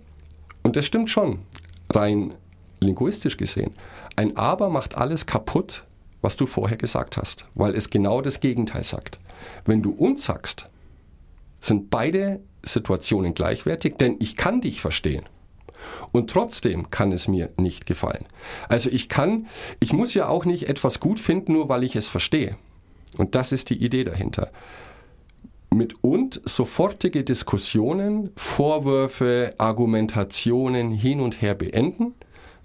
und 0.63 0.75
das 0.75 0.85
stimmt 0.85 1.09
schon, 1.09 1.39
rein 1.91 2.33
linguistisch 2.79 3.37
gesehen, 3.37 3.73
ein 4.15 4.35
aber 4.35 4.69
macht 4.69 4.97
alles 4.97 5.25
kaputt, 5.25 5.83
was 6.21 6.35
du 6.35 6.45
vorher 6.45 6.77
gesagt 6.77 7.17
hast, 7.17 7.45
weil 7.55 7.75
es 7.75 7.89
genau 7.89 8.21
das 8.21 8.39
Gegenteil 8.39 8.83
sagt. 8.83 9.19
Wenn 9.65 9.81
du 9.81 9.91
und 9.91 10.19
sagst, 10.19 10.67
sind 11.59 11.89
beide 11.89 12.41
Situationen 12.63 13.33
gleichwertig, 13.33 13.97
denn 13.97 14.17
ich 14.19 14.35
kann 14.35 14.61
dich 14.61 14.81
verstehen. 14.81 15.25
Und 16.11 16.29
trotzdem 16.29 16.89
kann 16.89 17.11
es 17.11 17.27
mir 17.27 17.51
nicht 17.57 17.85
gefallen. 17.85 18.25
Also 18.69 18.89
ich 18.89 19.09
kann, 19.09 19.47
ich 19.79 19.93
muss 19.93 20.13
ja 20.13 20.27
auch 20.27 20.45
nicht 20.45 20.69
etwas 20.69 20.99
gut 20.99 21.19
finden, 21.19 21.53
nur 21.53 21.69
weil 21.69 21.83
ich 21.83 21.95
es 21.95 22.07
verstehe. 22.07 22.57
Und 23.17 23.35
das 23.35 23.51
ist 23.51 23.69
die 23.69 23.83
Idee 23.83 24.03
dahinter. 24.03 24.51
Mit 25.73 25.95
und 26.01 26.41
sofortige 26.43 27.23
Diskussionen, 27.23 28.31
Vorwürfe, 28.35 29.53
Argumentationen 29.57 30.91
hin 30.91 31.21
und 31.21 31.41
her 31.41 31.55
beenden, 31.55 32.13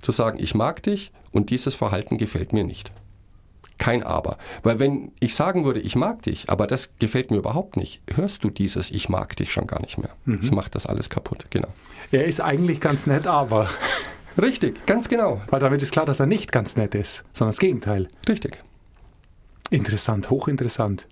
zu 0.03 0.13
sagen, 0.13 0.39
ich 0.41 0.55
mag 0.55 0.83
dich 0.83 1.13
und 1.33 1.51
dieses 1.51 1.75
Verhalten 1.75 2.19
gefällt 2.19 2.53
mir 2.53 2.65
nicht. 2.65 2.93
Kein 3.79 4.03
Aber. 4.03 4.39
Weil 4.63 4.79
wenn 4.79 5.13
ich 5.21 5.35
sagen 5.35 5.65
würde, 5.65 5.81
ich 5.81 5.97
mag 5.97 6.23
dich, 6.23 6.49
aber 6.49 6.67
das 6.67 6.97
gefällt 6.99 7.31
mir 7.31 7.37
überhaupt 7.37 7.77
nicht, 7.77 8.03
hörst 8.15 8.43
du 8.43 8.51
dieses 8.51 8.91
Ich 8.91 9.09
mag 9.09 9.37
dich 9.37 9.53
schon 9.53 9.67
gar 9.67 9.81
nicht 9.81 9.99
mehr. 9.99 10.11
Das 10.25 10.51
macht 10.51 10.75
das 10.75 10.87
alles 10.87 11.11
kaputt, 11.11 11.47
genau. 11.51 11.69
Er 12.11 12.25
ist 12.25 12.41
eigentlich 12.41 12.81
ganz 12.81 13.07
nett, 13.07 13.27
aber. 13.27 13.69
Richtig, 14.41 14.87
ganz 14.87 15.09
genau. 15.09 15.41
Weil 15.51 15.61
damit 15.61 15.83
ist 15.83 15.93
klar, 15.93 16.07
dass 16.07 16.21
er 16.21 16.27
nicht 16.27 16.53
ganz 16.53 16.77
nett 16.77 16.95
ist, 16.95 17.25
sondern 17.33 17.51
das 17.51 17.59
Gegenteil. 17.59 18.09
Richtig. 18.29 18.63
Interessant, 19.71 20.31
hochinteressant. 20.31 21.07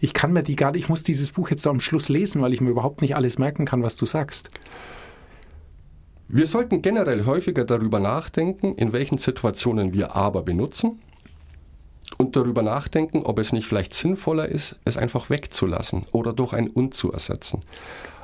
Ich 0.00 0.14
kann 0.14 0.32
mir 0.32 0.42
die 0.42 0.56
gar 0.56 0.72
nicht, 0.72 0.82
ich 0.82 0.88
muss 0.88 1.04
dieses 1.04 1.32
Buch 1.32 1.50
jetzt 1.50 1.66
am 1.66 1.80
Schluss 1.80 2.08
lesen, 2.08 2.42
weil 2.42 2.52
ich 2.52 2.60
mir 2.60 2.70
überhaupt 2.70 3.02
nicht 3.02 3.14
alles 3.14 3.38
merken 3.38 3.66
kann, 3.66 3.82
was 3.82 3.96
du 3.96 4.04
sagst. 4.04 4.50
Wir 6.28 6.46
sollten 6.46 6.82
generell 6.82 7.24
häufiger 7.24 7.64
darüber 7.64 8.00
nachdenken, 8.00 8.74
in 8.74 8.92
welchen 8.92 9.16
Situationen 9.16 9.92
wir 9.92 10.16
aber 10.16 10.42
benutzen 10.42 11.00
und 12.18 12.36
darüber 12.36 12.62
nachdenken, 12.62 13.22
ob 13.22 13.38
es 13.38 13.52
nicht 13.52 13.66
vielleicht 13.66 13.94
sinnvoller 13.94 14.48
ist, 14.48 14.80
es 14.84 14.96
einfach 14.96 15.30
wegzulassen 15.30 16.04
oder 16.12 16.32
durch 16.32 16.52
ein 16.52 16.68
Und 16.68 16.94
zu 16.94 17.12
ersetzen. 17.12 17.60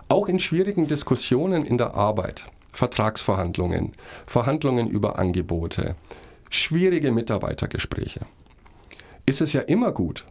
Auch 0.09 0.29
in 0.29 0.39
schwierigen 0.39 0.89
Diskussionen 0.89 1.65
in 1.65 1.79
der 1.79 1.95
Arbeit, 1.95 2.45
Vertragsverhandlungen, 2.73 3.93
Verhandlungen 4.27 4.89
über 4.89 5.19
Angebote, 5.19 5.95
schwierige 6.51 7.13
Mitarbeitergespräche, 7.13 8.21
ist 9.27 9.41
es 9.41 9.53
ja 9.53 9.61
immer 9.63 9.93
gut, 9.93 10.25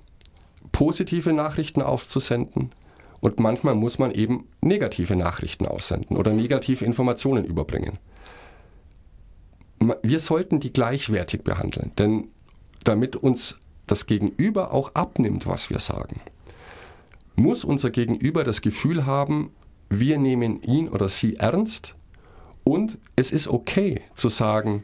positive 0.71 1.33
Nachrichten 1.33 1.81
auszusenden 1.81 2.71
und 3.21 3.39
manchmal 3.39 3.75
muss 3.75 3.99
man 3.99 4.11
eben 4.11 4.47
negative 4.61 5.15
Nachrichten 5.15 5.67
aussenden 5.67 6.17
oder 6.17 6.33
negative 6.33 6.83
Informationen 6.83 7.45
überbringen. 7.45 7.99
Wir 10.03 10.19
sollten 10.19 10.59
die 10.59 10.73
gleichwertig 10.73 11.43
behandeln, 11.43 11.91
denn 11.97 12.27
damit 12.83 13.15
uns 13.15 13.57
das 13.87 14.05
Gegenüber 14.05 14.73
auch 14.73 14.95
abnimmt, 14.95 15.47
was 15.47 15.69
wir 15.69 15.79
sagen, 15.79 16.21
muss 17.35 17.63
unser 17.63 17.89
Gegenüber 17.89 18.43
das 18.43 18.61
Gefühl 18.61 19.05
haben, 19.05 19.51
wir 19.89 20.17
nehmen 20.17 20.61
ihn 20.61 20.87
oder 20.89 21.09
sie 21.09 21.35
ernst 21.35 21.95
und 22.63 22.99
es 23.15 23.31
ist 23.31 23.47
okay 23.47 24.01
zu 24.13 24.29
sagen, 24.29 24.83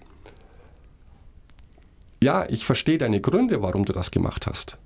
ja, 2.21 2.47
ich 2.49 2.65
verstehe 2.65 2.97
deine 2.97 3.21
Gründe, 3.21 3.61
warum 3.61 3.85
du 3.85 3.93
das 3.93 4.11
gemacht 4.11 4.47
hast. 4.47 4.77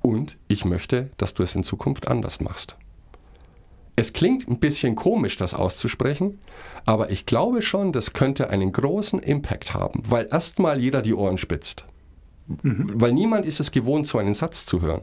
Und 0.00 0.38
ich 0.48 0.64
möchte, 0.64 1.10
dass 1.18 1.34
du 1.34 1.42
es 1.42 1.54
in 1.54 1.62
Zukunft 1.62 2.08
anders 2.08 2.40
machst. 2.40 2.76
Es 3.96 4.12
klingt 4.12 4.48
ein 4.48 4.58
bisschen 4.58 4.96
komisch, 4.96 5.36
das 5.36 5.54
auszusprechen, 5.54 6.40
aber 6.84 7.10
ich 7.10 7.26
glaube 7.26 7.62
schon, 7.62 7.92
das 7.92 8.12
könnte 8.12 8.50
einen 8.50 8.72
großen 8.72 9.20
Impact 9.20 9.72
haben, 9.72 10.02
weil 10.08 10.26
erstmal 10.30 10.80
jeder 10.80 11.00
die 11.00 11.14
Ohren 11.14 11.38
spitzt. 11.38 11.86
Mhm. 12.46 12.92
Weil 12.94 13.12
niemand 13.12 13.46
ist 13.46 13.60
es 13.60 13.70
gewohnt, 13.70 14.06
so 14.06 14.18
einen 14.18 14.34
Satz 14.34 14.66
zu 14.66 14.82
hören. 14.82 15.02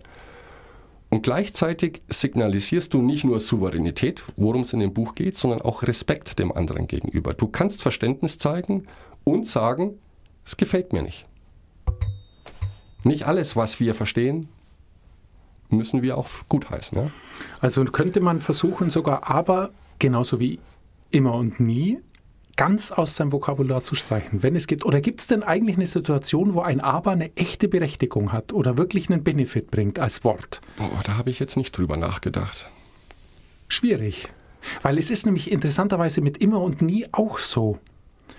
Und 1.10 1.24
gleichzeitig 1.24 2.02
signalisierst 2.08 2.94
du 2.94 3.02
nicht 3.02 3.26
nur 3.26 3.42
Souveränität, 3.42 4.24
worum 4.38 4.62
es 4.62 4.72
in 4.72 4.80
dem 4.80 4.94
Buch 4.94 5.14
geht, 5.14 5.36
sondern 5.36 5.62
auch 5.62 5.84
Respekt 5.84 6.40
dem 6.40 6.54
anderen 6.54 6.88
gegenüber. 6.88 7.34
Du 7.34 7.48
kannst 7.48 7.82
Verständnis 7.82 8.38
zeigen 8.38 8.86
und 9.26 9.46
sagen, 9.46 9.96
es 10.46 10.56
gefällt 10.56 10.94
mir 10.94 11.02
nicht. 11.02 11.26
Nicht 13.04 13.28
alles, 13.28 13.56
was 13.56 13.80
wir 13.80 13.94
verstehen, 13.94 14.48
müssen 15.70 16.02
wir 16.02 16.18
auch 16.18 16.30
gutheißen. 16.48 16.98
Ja? 16.98 17.12
Also 17.60 17.84
könnte 17.86 18.22
man 18.22 18.40
versuchen, 18.40 18.90
sogar 18.90 19.30
aber 19.30 19.72
genauso 20.00 20.40
wie 20.40 20.60
immer 21.10 21.34
und 21.34 21.60
nie 21.60 22.00
ganz 22.62 22.92
aus 22.92 23.16
seinem 23.16 23.32
Vokabular 23.32 23.82
zu 23.82 23.96
streichen, 23.96 24.44
wenn 24.44 24.56
es 24.56 24.68
gibt. 24.68 24.86
Oder 24.86 25.02
gibt 25.02 25.20
es 25.22 25.26
denn 25.26 25.42
eigentlich 25.42 25.78
eine 25.78 25.88
Situation, 25.88 26.54
wo 26.54 26.62
ein 26.62 26.80
Aber 26.80 27.10
eine 27.10 27.36
echte 27.36 27.68
Berechtigung 27.68 28.32
hat 28.32 28.54
oder 28.54 28.78
wirklich 28.78 29.10
einen 29.10 29.24
Benefit 29.24 29.72
bringt 29.72 29.98
als 29.98 30.24
Wort? 30.24 30.62
Oh, 30.80 31.00
da 31.04 31.18
habe 31.18 31.32
ich 31.32 31.40
jetzt 31.40 31.58
nicht 31.58 31.76
drüber 31.76 31.98
nachgedacht. 31.98 32.70
Schwierig. 33.68 34.28
Weil 34.84 35.00
es 35.00 35.10
ist 35.10 35.26
nämlich 35.26 35.52
interessanterweise 35.52 36.22
mit 36.22 36.38
immer 36.38 36.62
und 36.62 36.84
nie 36.84 37.08
auch 37.12 37.40
so. 37.40 37.80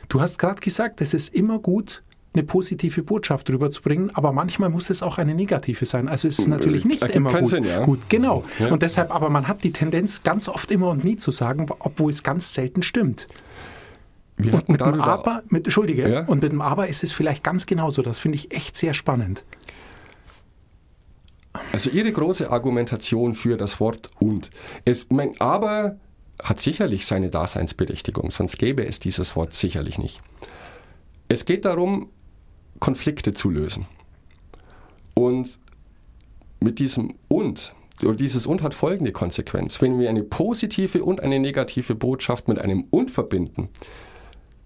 Du 0.09 0.21
hast 0.21 0.39
gerade 0.39 0.61
gesagt, 0.61 1.01
es 1.01 1.15
ist 1.15 1.35
immer 1.35 1.59
gut, 1.59 2.05
eine 2.33 2.45
positive 2.45 3.03
Botschaft 3.03 3.51
rüberzubringen, 3.51 4.15
aber 4.15 4.33
manchmal 4.33 4.69
muss 4.69 4.89
es 4.91 5.03
auch 5.03 5.19
eine 5.19 5.35
negative 5.35 5.85
sein. 5.85 6.09
Also 6.09 6.29
es 6.29 6.39
ist 6.39 6.47
natürlich 6.47 6.85
nicht 6.85 7.03
immer 7.03 7.33
gut. 7.33 7.49
Sinn, 7.49 7.65
ja. 7.65 7.83
gut. 7.85 7.99
Genau. 8.09 8.45
Ja. 8.61 8.69
Und 8.69 8.83
deshalb, 8.83 9.13
aber 9.13 9.31
man 9.31 9.49
hat 9.49 9.65
die 9.65 9.73
Tendenz, 9.73 10.23
ganz 10.23 10.49
oft 10.49 10.71
immer 10.71 10.91
und 10.91 11.03
nie 11.03 11.17
zu 11.17 11.33
sagen, 11.33 11.67
obwohl 11.81 12.13
es 12.13 12.23
ganz 12.23 12.55
selten 12.55 12.85
stimmt. 12.85 13.27
Wir 14.45 14.55
und 14.55 14.69
mit 14.69 14.81
dem 14.81 15.01
Aber, 15.01 15.43
mit, 15.49 15.67
Entschuldige, 15.67 16.09
ja? 16.09 16.25
und 16.27 16.43
mit 16.43 16.53
dem 16.53 16.61
Aber 16.61 16.89
ist 16.89 17.05
es 17.05 17.13
vielleicht 17.13 17.45
ganz 17.45 17.67
genauso. 17.67 18.03
Das 18.03 18.19
finde 18.19 18.37
ich 18.37 18.55
echt 18.55 18.77
sehr 18.77 18.95
spannend. 18.95 19.45
Also 21.73 21.91
Ihre 21.91 22.13
große 22.13 22.51
Argumentation 22.51 23.35
für 23.35 23.57
das 23.57 23.81
Wort 23.81 24.11
und. 24.19 24.51
Es, 24.85 25.11
mein 25.11 25.39
Aber 25.41 25.97
hat 26.43 26.61
sicherlich 26.61 27.07
seine 27.07 27.31
Daseinsberechtigung, 27.31 28.31
sonst 28.31 28.59
gäbe 28.59 28.87
es 28.87 28.99
dieses 28.99 29.37
Wort 29.37 29.53
sicherlich 29.53 29.99
nicht. 29.99 30.19
Es 31.29 31.45
geht 31.45 31.65
darum, 31.65 32.11
Konflikte 32.81 33.33
zu 33.33 33.49
lösen. 33.49 33.87
Und 35.15 35.61
mit 36.61 36.79
diesem 36.79 37.15
und, 37.29 37.75
oder 38.03 38.17
dieses 38.17 38.47
und 38.47 38.63
hat 38.63 38.75
folgende 38.75 39.13
Konsequenz. 39.13 39.81
Wenn 39.81 39.99
wir 39.99 40.09
eine 40.09 40.23
positive 40.23 41.05
und 41.05 41.23
eine 41.23 41.39
negative 41.39 41.95
Botschaft 41.95 42.49
mit 42.49 42.59
einem 42.59 42.87
und 42.91 43.11
verbinden, 43.11 43.69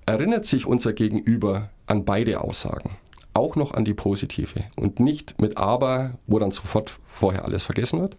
erinnert 0.06 0.44
sich 0.44 0.66
unser 0.66 0.92
Gegenüber 0.92 1.70
an 1.86 2.04
beide 2.04 2.40
Aussagen. 2.40 2.96
Auch 3.34 3.56
noch 3.56 3.74
an 3.74 3.84
die 3.84 3.94
positive 3.94 4.64
und 4.76 4.98
nicht 4.98 5.40
mit 5.40 5.58
aber, 5.58 6.18
wo 6.26 6.38
dann 6.38 6.52
sofort 6.52 6.98
vorher 7.06 7.44
alles 7.44 7.64
vergessen 7.64 8.00
wird. 8.00 8.16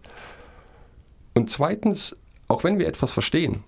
Und 1.34 1.50
zweitens, 1.50 2.16
auch 2.46 2.62
wenn 2.62 2.78
wir 2.78 2.86
etwas 2.86 3.12
verstehen, 3.12 3.64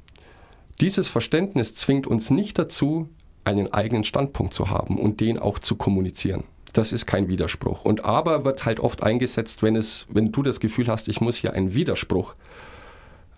dieses 0.81 1.09
Verständnis 1.09 1.75
zwingt 1.75 2.07
uns 2.07 2.31
nicht 2.31 2.59
dazu, 2.59 3.09
einen 3.45 3.73
eigenen 3.73 4.05
Standpunkt 4.05 4.55
zu 4.55 4.71
haben 4.71 4.99
und 4.99 5.21
den 5.21 5.39
auch 5.39 5.59
zu 5.59 5.77
kommunizieren. 5.77 6.45
Das 6.73 6.93
ist 6.93 7.07
kein 7.07 7.29
Widerspruch. 7.29 7.85
Und 7.85 8.05
aber 8.05 8.45
wird 8.45 8.65
halt 8.65 8.81
oft 8.81 9.03
eingesetzt, 9.03 9.63
wenn, 9.63 9.77
es, 9.77 10.07
wenn 10.11 10.31
du 10.31 10.43
das 10.43 10.61
Gefühl 10.61 10.89
hast, 10.89 11.09
ich 11.09 11.21
muss 11.21 11.37
hier 11.37 11.53
einen 11.53 11.75
Widerspruch 11.75 12.35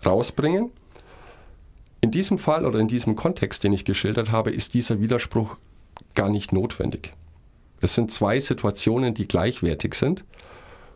rausbringen. 0.05 0.71
In 2.03 2.11
diesem 2.11 2.37
Fall 2.37 2.65
oder 2.65 2.79
in 2.79 2.89
diesem 2.89 3.15
Kontext, 3.15 3.63
den 3.63 3.71
ich 3.71 3.85
geschildert 3.85 4.29
habe, 4.29 4.51
ist 4.51 4.73
dieser 4.73 4.99
Widerspruch 4.99 5.55
gar 6.15 6.27
nicht 6.27 6.51
notwendig. 6.51 7.13
Es 7.79 7.95
sind 7.95 8.11
zwei 8.11 8.41
Situationen, 8.41 9.13
die 9.13 9.25
gleichwertig 9.25 9.93
sind 9.93 10.25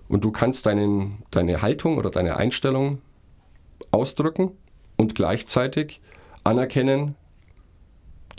und 0.09 0.25
du 0.25 0.31
kannst 0.33 0.65
deinen, 0.65 1.23
deine 1.31 1.61
Haltung 1.61 1.97
oder 1.97 2.09
deine 2.09 2.35
Einstellung 2.35 3.01
ausdrücken 3.89 4.51
und 4.97 5.15
gleichzeitig 5.15 6.01
anerkennen, 6.43 7.15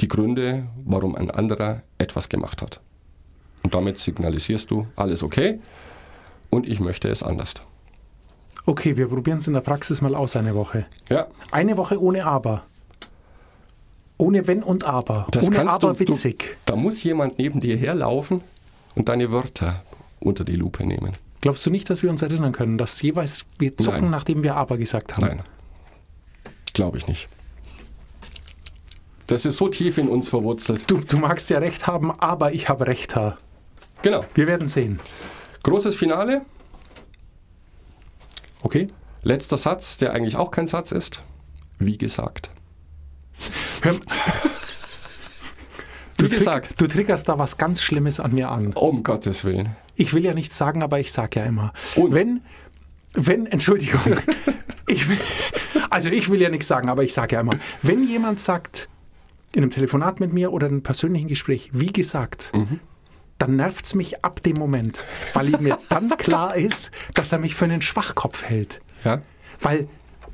die 0.00 0.08
Gründe, 0.08 0.66
warum 0.84 1.14
ein 1.14 1.30
anderer 1.30 1.82
etwas 1.96 2.28
gemacht 2.28 2.60
hat. 2.60 2.82
Und 3.62 3.72
damit 3.72 3.96
signalisierst 3.96 4.70
du, 4.70 4.86
alles 4.94 5.22
okay 5.22 5.58
und 6.50 6.68
ich 6.68 6.80
möchte 6.80 7.08
es 7.08 7.22
anders. 7.22 7.54
Okay, 8.68 8.98
wir 8.98 9.08
probieren 9.08 9.38
es 9.38 9.46
in 9.46 9.54
der 9.54 9.62
Praxis 9.62 10.02
mal 10.02 10.14
aus 10.14 10.36
eine 10.36 10.54
Woche. 10.54 10.84
Ja. 11.08 11.28
Eine 11.52 11.78
Woche 11.78 11.98
ohne 12.02 12.26
Aber. 12.26 12.64
Ohne 14.18 14.46
Wenn 14.46 14.62
und 14.62 14.84
Aber. 14.84 15.26
Das 15.30 15.46
ohne 15.46 15.70
Aber 15.70 15.94
du, 15.94 16.00
witzig. 16.00 16.40
Du, 16.66 16.72
da 16.72 16.76
muss 16.76 17.02
jemand 17.02 17.38
neben 17.38 17.60
dir 17.60 17.78
herlaufen 17.78 18.42
und 18.94 19.08
deine 19.08 19.32
Wörter 19.32 19.82
unter 20.20 20.44
die 20.44 20.56
Lupe 20.56 20.84
nehmen. 20.84 21.14
Glaubst 21.40 21.64
du 21.64 21.70
nicht, 21.70 21.88
dass 21.88 22.02
wir 22.02 22.10
uns 22.10 22.20
erinnern 22.20 22.52
können, 22.52 22.76
dass 22.76 23.00
jeweils 23.00 23.46
wir 23.58 23.74
zucken, 23.78 24.02
Nein. 24.02 24.10
nachdem 24.10 24.42
wir 24.42 24.54
Aber 24.56 24.76
gesagt 24.76 25.14
haben? 25.16 25.26
Nein. 25.26 25.42
Glaube 26.74 26.98
ich 26.98 27.06
nicht. 27.06 27.26
Das 29.28 29.46
ist 29.46 29.56
so 29.56 29.68
tief 29.68 29.96
in 29.96 30.10
uns 30.10 30.28
verwurzelt. 30.28 30.90
Du, 30.90 30.98
du 30.98 31.16
magst 31.16 31.48
ja 31.48 31.56
recht 31.56 31.86
haben, 31.86 32.10
aber 32.20 32.52
ich 32.52 32.68
habe 32.68 32.86
recht, 32.86 33.16
Herr. 33.16 33.38
Genau. 34.02 34.26
Wir 34.34 34.46
werden 34.46 34.66
sehen. 34.66 35.00
Großes 35.62 35.94
Finale. 35.94 36.42
Okay. 38.62 38.88
Letzter 39.22 39.58
Satz, 39.58 39.98
der 39.98 40.12
eigentlich 40.12 40.36
auch 40.36 40.50
kein 40.50 40.66
Satz 40.66 40.92
ist. 40.92 41.22
Wie 41.78 41.98
gesagt. 41.98 42.50
Du, 46.18 46.24
Wie 46.24 46.28
gesagt. 46.28 46.80
du 46.80 46.88
triggerst 46.88 47.28
da 47.28 47.38
was 47.38 47.58
ganz 47.58 47.80
Schlimmes 47.80 48.18
an 48.18 48.34
mir 48.34 48.50
an. 48.50 48.72
Um 48.72 49.04
Gottes 49.04 49.44
Willen. 49.44 49.76
Ich 49.94 50.12
will 50.14 50.24
ja 50.24 50.34
nichts 50.34 50.58
sagen, 50.58 50.82
aber 50.82 50.98
ich 50.98 51.12
sage 51.12 51.40
ja 51.40 51.46
immer. 51.46 51.72
Und? 51.94 52.12
Wenn, 52.12 52.40
wenn, 53.14 53.46
Entschuldigung, 53.46 54.00
ich 54.88 55.08
will, 55.08 55.18
also 55.90 56.08
ich 56.08 56.28
will 56.28 56.40
ja 56.40 56.48
nichts 56.48 56.66
sagen, 56.66 56.88
aber 56.88 57.04
ich 57.04 57.12
sage 57.12 57.36
ja 57.36 57.40
immer, 57.40 57.54
wenn 57.82 58.02
jemand 58.04 58.40
sagt, 58.40 58.88
in 59.52 59.62
einem 59.62 59.70
Telefonat 59.70 60.20
mit 60.20 60.32
mir 60.32 60.52
oder 60.52 60.66
einem 60.66 60.82
persönlichen 60.82 61.28
Gespräch, 61.28 61.70
wie 61.72 61.92
gesagt, 61.92 62.50
mhm. 62.52 62.80
Dann 63.38 63.56
nervt 63.56 63.86
es 63.86 63.94
mich 63.94 64.24
ab 64.24 64.42
dem 64.42 64.56
Moment, 64.58 65.04
weil 65.34 65.50
mir 65.60 65.78
dann 65.88 66.08
klar 66.18 66.56
ist, 66.56 66.90
dass 67.14 67.32
er 67.32 67.38
mich 67.38 67.54
für 67.54 67.64
einen 67.64 67.82
Schwachkopf 67.82 68.44
hält. 68.44 68.80
Ja. 69.04 69.22
Weil 69.60 69.88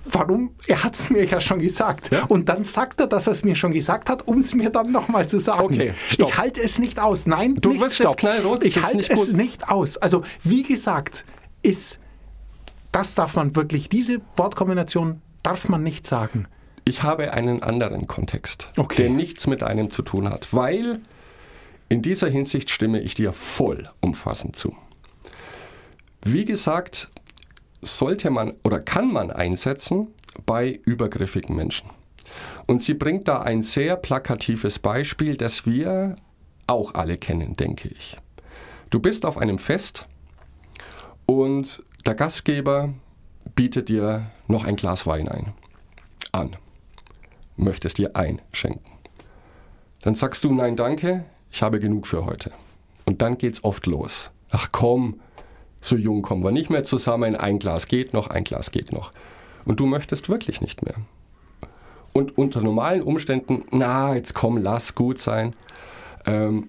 Warum? 0.06 0.54
Er 0.66 0.84
hat 0.84 0.94
es 0.94 1.08
mir 1.08 1.24
ja 1.24 1.40
schon 1.40 1.60
gesagt. 1.60 2.12
Ja? 2.12 2.24
Und 2.24 2.48
dann 2.48 2.64
sagt 2.64 3.00
er, 3.00 3.06
dass 3.06 3.26
er 3.26 3.32
es 3.32 3.42
mir 3.42 3.54
schon 3.54 3.72
gesagt 3.72 4.10
hat, 4.10 4.26
um 4.28 4.38
es 4.38 4.54
mir 4.54 4.70
dann 4.70 4.92
nochmal 4.92 5.28
zu 5.28 5.38
sagen. 5.38 5.62
Okay, 5.62 5.94
stopp. 6.08 6.28
Ich 6.28 6.38
halte 6.38 6.62
es 6.62 6.78
nicht 6.78 7.00
aus. 7.00 7.26
Nein, 7.26 7.56
du 7.56 7.70
nicht, 7.70 7.80
wirst 7.80 7.96
stopp. 7.96 8.08
jetzt 8.08 8.18
knallrot. 8.18 8.64
Ich 8.64 8.82
halte 8.82 9.10
es 9.10 9.32
nicht 9.32 9.70
aus. 9.70 9.96
Also, 9.96 10.22
wie 10.42 10.62
gesagt, 10.62 11.24
ist, 11.62 11.98
das 12.92 13.14
darf 13.14 13.34
man 13.34 13.56
wirklich, 13.56 13.88
diese 13.88 14.20
Wortkombination 14.36 15.22
darf 15.42 15.68
man 15.68 15.82
nicht 15.82 16.06
sagen. 16.06 16.46
Ich 16.84 17.02
habe 17.02 17.32
einen 17.32 17.62
anderen 17.62 18.06
Kontext, 18.06 18.68
okay. 18.76 19.04
der 19.04 19.10
nichts 19.10 19.46
mit 19.46 19.62
einem 19.62 19.88
zu 19.88 20.02
tun 20.02 20.28
hat, 20.28 20.52
weil 20.52 21.00
in 21.88 22.02
dieser 22.02 22.28
Hinsicht 22.28 22.70
stimme 22.70 23.00
ich 23.00 23.14
dir 23.14 23.32
voll 23.32 23.88
umfassend 24.00 24.56
zu. 24.56 24.76
Wie 26.24 26.44
gesagt, 26.44 27.10
sollte 27.82 28.30
man 28.30 28.54
oder 28.64 28.80
kann 28.80 29.12
man 29.12 29.30
einsetzen 29.30 30.08
bei 30.46 30.80
übergriffigen 30.84 31.54
Menschen. 31.54 31.90
Und 32.66 32.82
sie 32.82 32.94
bringt 32.94 33.28
da 33.28 33.42
ein 33.42 33.62
sehr 33.62 33.96
plakatives 33.96 34.78
Beispiel, 34.78 35.36
das 35.36 35.66
wir 35.66 36.16
auch 36.66 36.94
alle 36.94 37.18
kennen, 37.18 37.54
denke 37.54 37.88
ich. 37.88 38.16
Du 38.90 39.00
bist 39.00 39.26
auf 39.26 39.38
einem 39.38 39.58
Fest 39.58 40.08
und 41.26 41.82
der 42.06 42.14
Gastgeber 42.14 42.94
bietet 43.54 43.88
dir 43.88 44.30
noch 44.46 44.64
ein 44.64 44.76
Glas 44.76 45.06
Wein 45.06 45.28
ein. 45.28 45.52
An. 46.32 46.56
Möchtest 47.56 47.98
dir 47.98 48.16
einschenken. 48.16 48.92
Dann 50.02 50.14
sagst 50.14 50.44
du 50.44 50.52
nein, 50.52 50.76
danke, 50.76 51.24
ich 51.54 51.62
habe 51.62 51.78
genug 51.78 52.08
für 52.08 52.26
heute. 52.26 52.50
Und 53.04 53.22
dann 53.22 53.38
geht's 53.38 53.62
oft 53.62 53.86
los. 53.86 54.32
Ach 54.50 54.70
komm, 54.72 55.20
so 55.80 55.96
jung 55.96 56.20
kommen 56.20 56.42
wir 56.42 56.50
nicht 56.50 56.68
mehr 56.68 56.82
zusammen, 56.82 57.36
ein 57.36 57.60
Glas 57.60 57.86
geht 57.86 58.12
noch, 58.12 58.28
ein 58.28 58.42
Glas 58.42 58.72
geht 58.72 58.92
noch. 58.92 59.12
Und 59.64 59.78
du 59.78 59.86
möchtest 59.86 60.28
wirklich 60.28 60.60
nicht 60.60 60.82
mehr. 60.82 60.96
Und 62.12 62.36
unter 62.36 62.60
normalen 62.60 63.02
Umständen, 63.02 63.64
na, 63.70 64.16
jetzt 64.16 64.34
komm, 64.34 64.56
lass 64.56 64.96
gut 64.96 65.18
sein. 65.18 65.54
Ähm, 66.26 66.66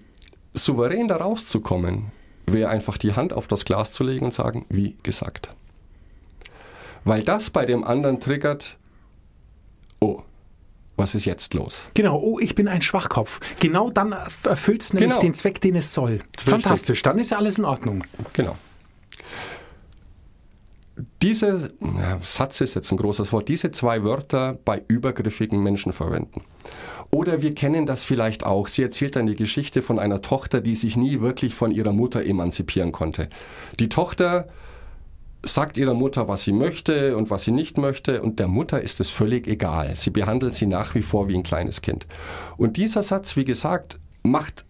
souverän 0.54 1.08
da 1.08 1.16
rauszukommen, 1.16 2.12
wäre 2.46 2.68
einfach 2.68 2.96
die 2.96 3.14
Hand 3.14 3.32
auf 3.32 3.48
das 3.48 3.64
Glas 3.64 3.92
zu 3.92 4.04
legen 4.04 4.26
und 4.26 4.34
sagen, 4.34 4.66
wie 4.68 4.96
gesagt. 5.02 5.50
Weil 7.02 7.24
das 7.24 7.50
bei 7.50 7.66
dem 7.66 7.82
anderen 7.82 8.20
triggert, 8.20 8.78
oh, 9.98 10.22
was 10.96 11.14
ist 11.14 11.24
jetzt 11.24 11.54
los? 11.54 11.88
Genau, 11.94 12.18
oh, 12.18 12.38
ich 12.38 12.54
bin 12.54 12.68
ein 12.68 12.82
Schwachkopf. 12.82 13.40
Genau 13.60 13.90
dann 13.90 14.12
erfüllt 14.12 14.82
es 14.82 14.92
nämlich 14.92 15.10
Genau. 15.10 15.20
den 15.20 15.34
Zweck, 15.34 15.60
den 15.60 15.76
es 15.76 15.92
soll. 15.92 16.20
Fantastisch, 16.38 17.02
dann 17.02 17.18
ist 17.18 17.30
ja 17.30 17.38
alles 17.38 17.58
in 17.58 17.64
Ordnung. 17.64 18.04
Genau. 18.32 18.56
Diese, 21.22 21.74
na, 21.80 22.18
Satz 22.22 22.60
ist 22.62 22.74
jetzt 22.74 22.90
ein 22.90 22.96
großes 22.96 23.32
Wort, 23.32 23.48
diese 23.48 23.70
zwei 23.70 24.02
Wörter 24.04 24.58
bei 24.64 24.82
übergriffigen 24.88 25.62
Menschen 25.62 25.92
verwenden. 25.92 26.42
Oder 27.10 27.42
wir 27.42 27.54
kennen 27.54 27.84
das 27.86 28.02
vielleicht 28.04 28.44
auch. 28.44 28.66
Sie 28.68 28.82
erzählt 28.82 29.16
eine 29.16 29.34
Geschichte 29.34 29.82
von 29.82 29.98
einer 29.98 30.22
Tochter, 30.22 30.60
die 30.60 30.74
sich 30.74 30.96
nie 30.96 31.20
wirklich 31.20 31.54
von 31.54 31.70
ihrer 31.70 31.92
Mutter 31.92 32.24
emanzipieren 32.24 32.92
konnte. 32.92 33.28
Die 33.78 33.88
Tochter 33.88 34.48
sagt 35.46 35.78
ihrer 35.78 35.94
Mutter, 35.94 36.28
was 36.28 36.44
sie 36.44 36.52
möchte 36.52 37.16
und 37.16 37.30
was 37.30 37.44
sie 37.44 37.52
nicht 37.52 37.78
möchte, 37.78 38.22
und 38.22 38.38
der 38.38 38.48
Mutter 38.48 38.82
ist 38.82 39.00
es 39.00 39.10
völlig 39.10 39.46
egal. 39.46 39.96
Sie 39.96 40.10
behandelt 40.10 40.54
sie 40.54 40.66
nach 40.66 40.94
wie 40.94 41.02
vor 41.02 41.28
wie 41.28 41.36
ein 41.36 41.42
kleines 41.42 41.82
Kind. 41.82 42.06
Und 42.56 42.76
dieser 42.76 43.02
Satz, 43.02 43.36
wie 43.36 43.44
gesagt, 43.44 43.98
macht 44.22 44.64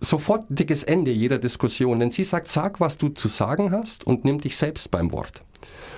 sofortiges 0.00 0.82
Ende 0.82 1.10
jeder 1.10 1.38
Diskussion, 1.38 1.98
denn 1.98 2.10
sie 2.10 2.24
sagt, 2.24 2.48
sag, 2.48 2.80
was 2.80 2.98
du 2.98 3.08
zu 3.08 3.28
sagen 3.28 3.72
hast 3.72 4.06
und 4.06 4.24
nimm 4.24 4.40
dich 4.40 4.56
selbst 4.56 4.90
beim 4.90 5.12
Wort. 5.12 5.42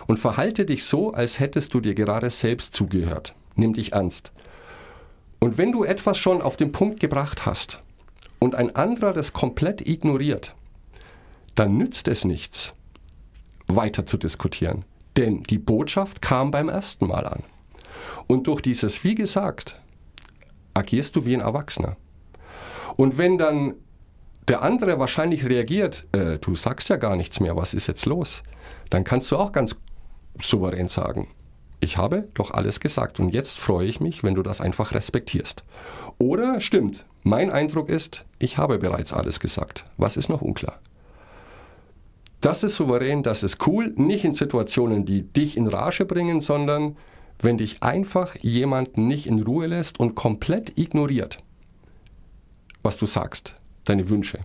Und 0.07 0.19
verhalte 0.19 0.65
dich 0.65 0.85
so, 0.85 1.13
als 1.13 1.41
hättest 1.41 1.75
du 1.75 1.81
dir 1.81 1.95
gerade 1.95 2.31
selbst 2.31 2.75
zugehört. 2.75 3.35
Nimm 3.57 3.73
dich 3.73 3.93
ernst. 3.93 4.33
Und 5.41 5.59
wenn 5.59 5.73
du 5.73 5.85
etwas 5.85 6.19
schon 6.19 6.41
auf 6.41 6.57
den 6.57 6.73
Punkt 6.73 7.01
gebracht 7.01 7.47
hast 7.47 7.83
und 8.39 8.55
ein 8.55 8.75
anderer 8.77 9.13
das 9.13 9.33
komplett 9.33 9.87
ignoriert, 9.87 10.55
dann 11.55 11.77
nützt 11.77 12.09
es 12.09 12.25
nichts, 12.25 12.75
weiter 13.69 14.07
zu 14.07 14.17
diskutieren. 14.17 14.85
Denn 15.17 15.43
die 15.43 15.59
Botschaft 15.59 16.21
kam 16.23 16.51
beim 16.51 16.69
ersten 16.69 17.07
Mal 17.07 17.27
an. 17.27 17.43
Und 18.27 18.47
durch 18.47 18.61
dieses, 18.61 19.03
wie 19.05 19.15
gesagt, 19.15 19.81
agierst 20.75 21.17
du 21.17 21.25
wie 21.25 21.35
ein 21.35 21.41
Erwachsener. 21.41 21.97
Und 22.97 23.19
wenn 23.19 23.39
dann 23.39 23.75
der 24.49 24.63
andere 24.63 24.99
wahrscheinlich 24.99 25.45
reagiert, 25.45 26.07
äh, 26.13 26.39
du 26.39 26.55
sagst 26.55 26.89
ja 26.89 26.97
gar 26.97 27.17
nichts 27.17 27.41
mehr, 27.41 27.57
was 27.57 27.75
ist 27.75 27.87
jetzt 27.87 28.07
los? 28.07 28.43
Dann 28.91 29.05
kannst 29.05 29.31
du 29.31 29.37
auch 29.37 29.53
ganz 29.53 29.77
souverän 30.41 30.89
sagen, 30.89 31.29
ich 31.81 31.97
habe 31.97 32.29
doch 32.35 32.53
alles 32.53 32.81
gesagt 32.81 33.21
und 33.21 33.31
jetzt 33.31 33.59
freue 33.59 33.87
ich 33.87 34.01
mich, 34.01 34.23
wenn 34.23 34.35
du 34.35 34.43
das 34.43 34.61
einfach 34.61 34.95
respektierst. 34.95 35.65
Oder 36.19 36.61
stimmt, 36.61 37.05
mein 37.23 37.51
Eindruck 37.51 37.89
ist, 37.89 38.25
ich 38.39 38.59
habe 38.59 38.79
bereits 38.79 39.13
alles 39.13 39.41
gesagt. 39.41 39.85
Was 39.97 40.17
ist 40.17 40.29
noch 40.29 40.43
unklar? 40.43 40.81
Das 42.41 42.65
ist 42.65 42.77
souverän, 42.77 43.23
das 43.23 43.43
ist 43.43 43.67
cool, 43.67 43.93
nicht 43.97 44.25
in 44.25 44.33
Situationen, 44.33 45.05
die 45.05 45.23
dich 45.23 45.57
in 45.57 45.67
Rage 45.67 46.05
bringen, 46.05 46.41
sondern 46.41 46.97
wenn 47.41 47.59
dich 47.59 47.83
einfach 47.83 48.37
jemand 48.37 48.97
nicht 48.99 49.27
in 49.27 49.43
Ruhe 49.43 49.67
lässt 49.67 50.01
und 50.01 50.15
komplett 50.15 50.79
ignoriert, 50.79 51.39
was 52.83 52.97
du 52.97 53.07
sagst, 53.07 53.55
deine 53.85 54.09
Wünsche. 54.09 54.41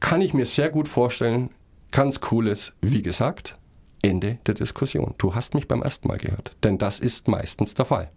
Kann 0.00 0.22
ich 0.22 0.34
mir 0.34 0.46
sehr 0.46 0.70
gut 0.70 0.88
vorstellen, 0.88 1.50
ganz 1.90 2.20
cooles, 2.20 2.72
wie 2.80 3.02
gesagt, 3.02 3.56
Ende 4.02 4.38
der 4.46 4.54
Diskussion. 4.54 5.14
Du 5.18 5.34
hast 5.34 5.54
mich 5.54 5.68
beim 5.68 5.82
ersten 5.82 6.08
Mal 6.08 6.18
gehört, 6.18 6.56
denn 6.64 6.78
das 6.78 7.00
ist 7.00 7.28
meistens 7.28 7.74
der 7.74 7.84
Fall. 7.84 8.10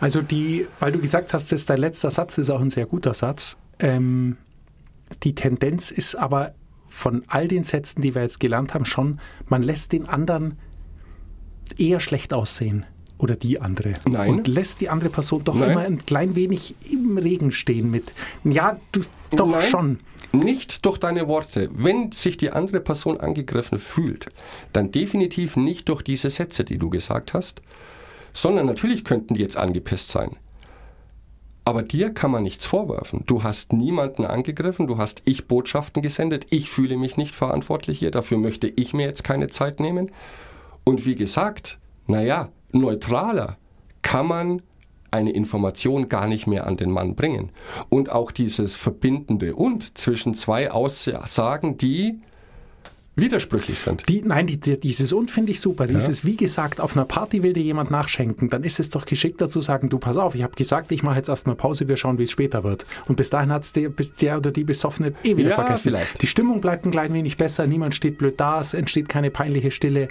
Also 0.00 0.22
die, 0.22 0.66
weil 0.78 0.92
du 0.92 1.00
gesagt 1.00 1.34
hast, 1.34 1.50
das 1.50 1.66
dein 1.66 1.78
letzter 1.78 2.10
Satz, 2.10 2.38
ist 2.38 2.50
auch 2.50 2.60
ein 2.60 2.70
sehr 2.70 2.86
guter 2.86 3.14
Satz. 3.14 3.56
Ähm, 3.80 4.36
die 5.22 5.34
Tendenz 5.34 5.90
ist 5.90 6.14
aber 6.14 6.54
von 6.88 7.22
all 7.28 7.48
den 7.48 7.62
Sätzen, 7.62 8.02
die 8.02 8.14
wir 8.14 8.22
jetzt 8.22 8.40
gelernt 8.40 8.74
haben, 8.74 8.84
schon, 8.84 9.20
man 9.46 9.62
lässt 9.62 9.92
den 9.92 10.08
anderen 10.08 10.58
eher 11.76 12.00
schlecht 12.00 12.32
aussehen. 12.32 12.84
Oder 13.18 13.34
die 13.34 13.60
andere. 13.60 13.94
Nein. 14.06 14.30
Und 14.30 14.46
lässt 14.46 14.80
die 14.80 14.88
andere 14.88 15.10
Person 15.10 15.42
doch 15.42 15.56
Nein. 15.56 15.72
immer 15.72 15.80
ein 15.80 16.06
klein 16.06 16.36
wenig 16.36 16.76
im 16.90 17.18
Regen 17.18 17.50
stehen 17.50 17.90
mit. 17.90 18.12
Ja, 18.44 18.78
du 18.92 19.00
doch 19.32 19.50
Nein, 19.50 19.62
schon. 19.62 19.98
Nicht 20.32 20.86
durch 20.86 20.98
deine 20.98 21.26
Worte. 21.26 21.68
Wenn 21.72 22.12
sich 22.12 22.36
die 22.36 22.50
andere 22.50 22.78
Person 22.78 23.18
angegriffen 23.18 23.78
fühlt, 23.78 24.28
dann 24.72 24.92
definitiv 24.92 25.56
nicht 25.56 25.88
durch 25.88 26.02
diese 26.02 26.30
Sätze, 26.30 26.62
die 26.62 26.78
du 26.78 26.90
gesagt 26.90 27.34
hast, 27.34 27.60
sondern 28.32 28.66
natürlich 28.66 29.04
könnten 29.04 29.34
die 29.34 29.40
jetzt 29.40 29.56
angepisst 29.56 30.10
sein. 30.10 30.36
Aber 31.68 31.82
dir 31.82 32.14
kann 32.14 32.30
man 32.30 32.44
nichts 32.44 32.64
vorwerfen. 32.64 33.24
Du 33.26 33.42
hast 33.42 33.74
niemanden 33.74 34.24
angegriffen, 34.24 34.86
du 34.86 34.96
hast 34.96 35.20
ich 35.26 35.48
Botschaften 35.48 36.00
gesendet, 36.00 36.46
ich 36.48 36.70
fühle 36.70 36.96
mich 36.96 37.18
nicht 37.18 37.34
verantwortlich 37.34 37.98
hier, 37.98 38.10
dafür 38.10 38.38
möchte 38.38 38.68
ich 38.68 38.94
mir 38.94 39.04
jetzt 39.04 39.22
keine 39.22 39.48
Zeit 39.48 39.78
nehmen. 39.78 40.10
Und 40.84 41.04
wie 41.04 41.14
gesagt, 41.14 41.78
naja, 42.06 42.48
neutraler 42.72 43.58
kann 44.00 44.26
man 44.26 44.62
eine 45.10 45.32
Information 45.32 46.08
gar 46.08 46.26
nicht 46.26 46.46
mehr 46.46 46.66
an 46.66 46.78
den 46.78 46.90
Mann 46.90 47.14
bringen. 47.14 47.52
Und 47.90 48.10
auch 48.10 48.30
dieses 48.30 48.74
verbindende 48.74 49.54
und 49.54 49.98
zwischen 49.98 50.32
zwei 50.32 50.70
Aussagen, 50.70 51.76
die 51.76 52.18
widersprüchlich 53.18 53.78
sind. 53.78 54.08
Die, 54.08 54.22
nein, 54.22 54.46
die, 54.46 54.58
die, 54.58 54.78
dieses 54.78 55.12
und 55.12 55.30
finde 55.30 55.52
ich 55.52 55.60
super. 55.60 55.86
Dieses, 55.86 56.24
wie 56.24 56.36
gesagt, 56.36 56.80
auf 56.80 56.96
einer 56.96 57.04
Party 57.04 57.42
will 57.42 57.52
dir 57.52 57.62
jemand 57.62 57.90
nachschenken, 57.90 58.48
dann 58.48 58.64
ist 58.64 58.80
es 58.80 58.90
doch 58.90 59.04
geschickter 59.04 59.48
zu 59.48 59.60
sagen, 59.60 59.88
du 59.88 59.98
pass 59.98 60.16
auf, 60.16 60.34
ich 60.34 60.42
habe 60.42 60.54
gesagt, 60.54 60.92
ich 60.92 61.02
mache 61.02 61.16
jetzt 61.16 61.28
erstmal 61.28 61.56
Pause, 61.56 61.88
wir 61.88 61.96
schauen, 61.96 62.18
wie 62.18 62.24
es 62.24 62.30
später 62.30 62.64
wird. 62.64 62.86
Und 63.06 63.16
bis 63.16 63.30
dahin 63.30 63.50
hat 63.52 63.64
es 63.64 63.72
der, 63.72 63.90
der 64.20 64.38
oder 64.38 64.50
die 64.50 64.64
Besoffene 64.64 65.12
eh 65.22 65.36
wieder 65.36 65.50
Ja, 65.50 65.54
vergessen. 65.56 65.90
vielleicht. 65.90 66.22
Die 66.22 66.26
Stimmung 66.26 66.60
bleibt 66.60 66.84
ein 66.86 66.90
klein 66.90 67.12
wenig 67.12 67.36
besser, 67.36 67.66
niemand 67.66 67.94
steht 67.94 68.18
blöd 68.18 68.34
da, 68.38 68.60
es 68.60 68.74
entsteht 68.74 69.08
keine 69.08 69.30
peinliche 69.30 69.70
Stille. 69.70 70.08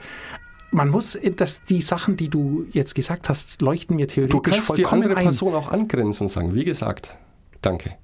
Man 0.71 0.89
muss, 0.89 1.17
dass 1.37 1.63
die 1.63 1.81
Sachen, 1.81 2.17
die 2.17 2.27
du 2.29 2.65
jetzt 2.73 2.93
gesagt 2.93 3.29
hast, 3.29 3.61
leuchten 3.61 3.95
mir 3.95 4.07
Du 4.07 4.13
theoretisch 4.13 4.41
kannst 4.41 4.77
die 4.77 4.83
vollkommen 4.83 5.03
andere 5.03 5.17
ein. 5.19 5.23
Person 5.25 5.53
auch 5.55 5.71
angrinsen 5.71 6.23
und 6.25 6.29
sagen, 6.29 6.53
wie 6.55 6.65
gesagt, 6.65 7.17
danke. 7.61 7.95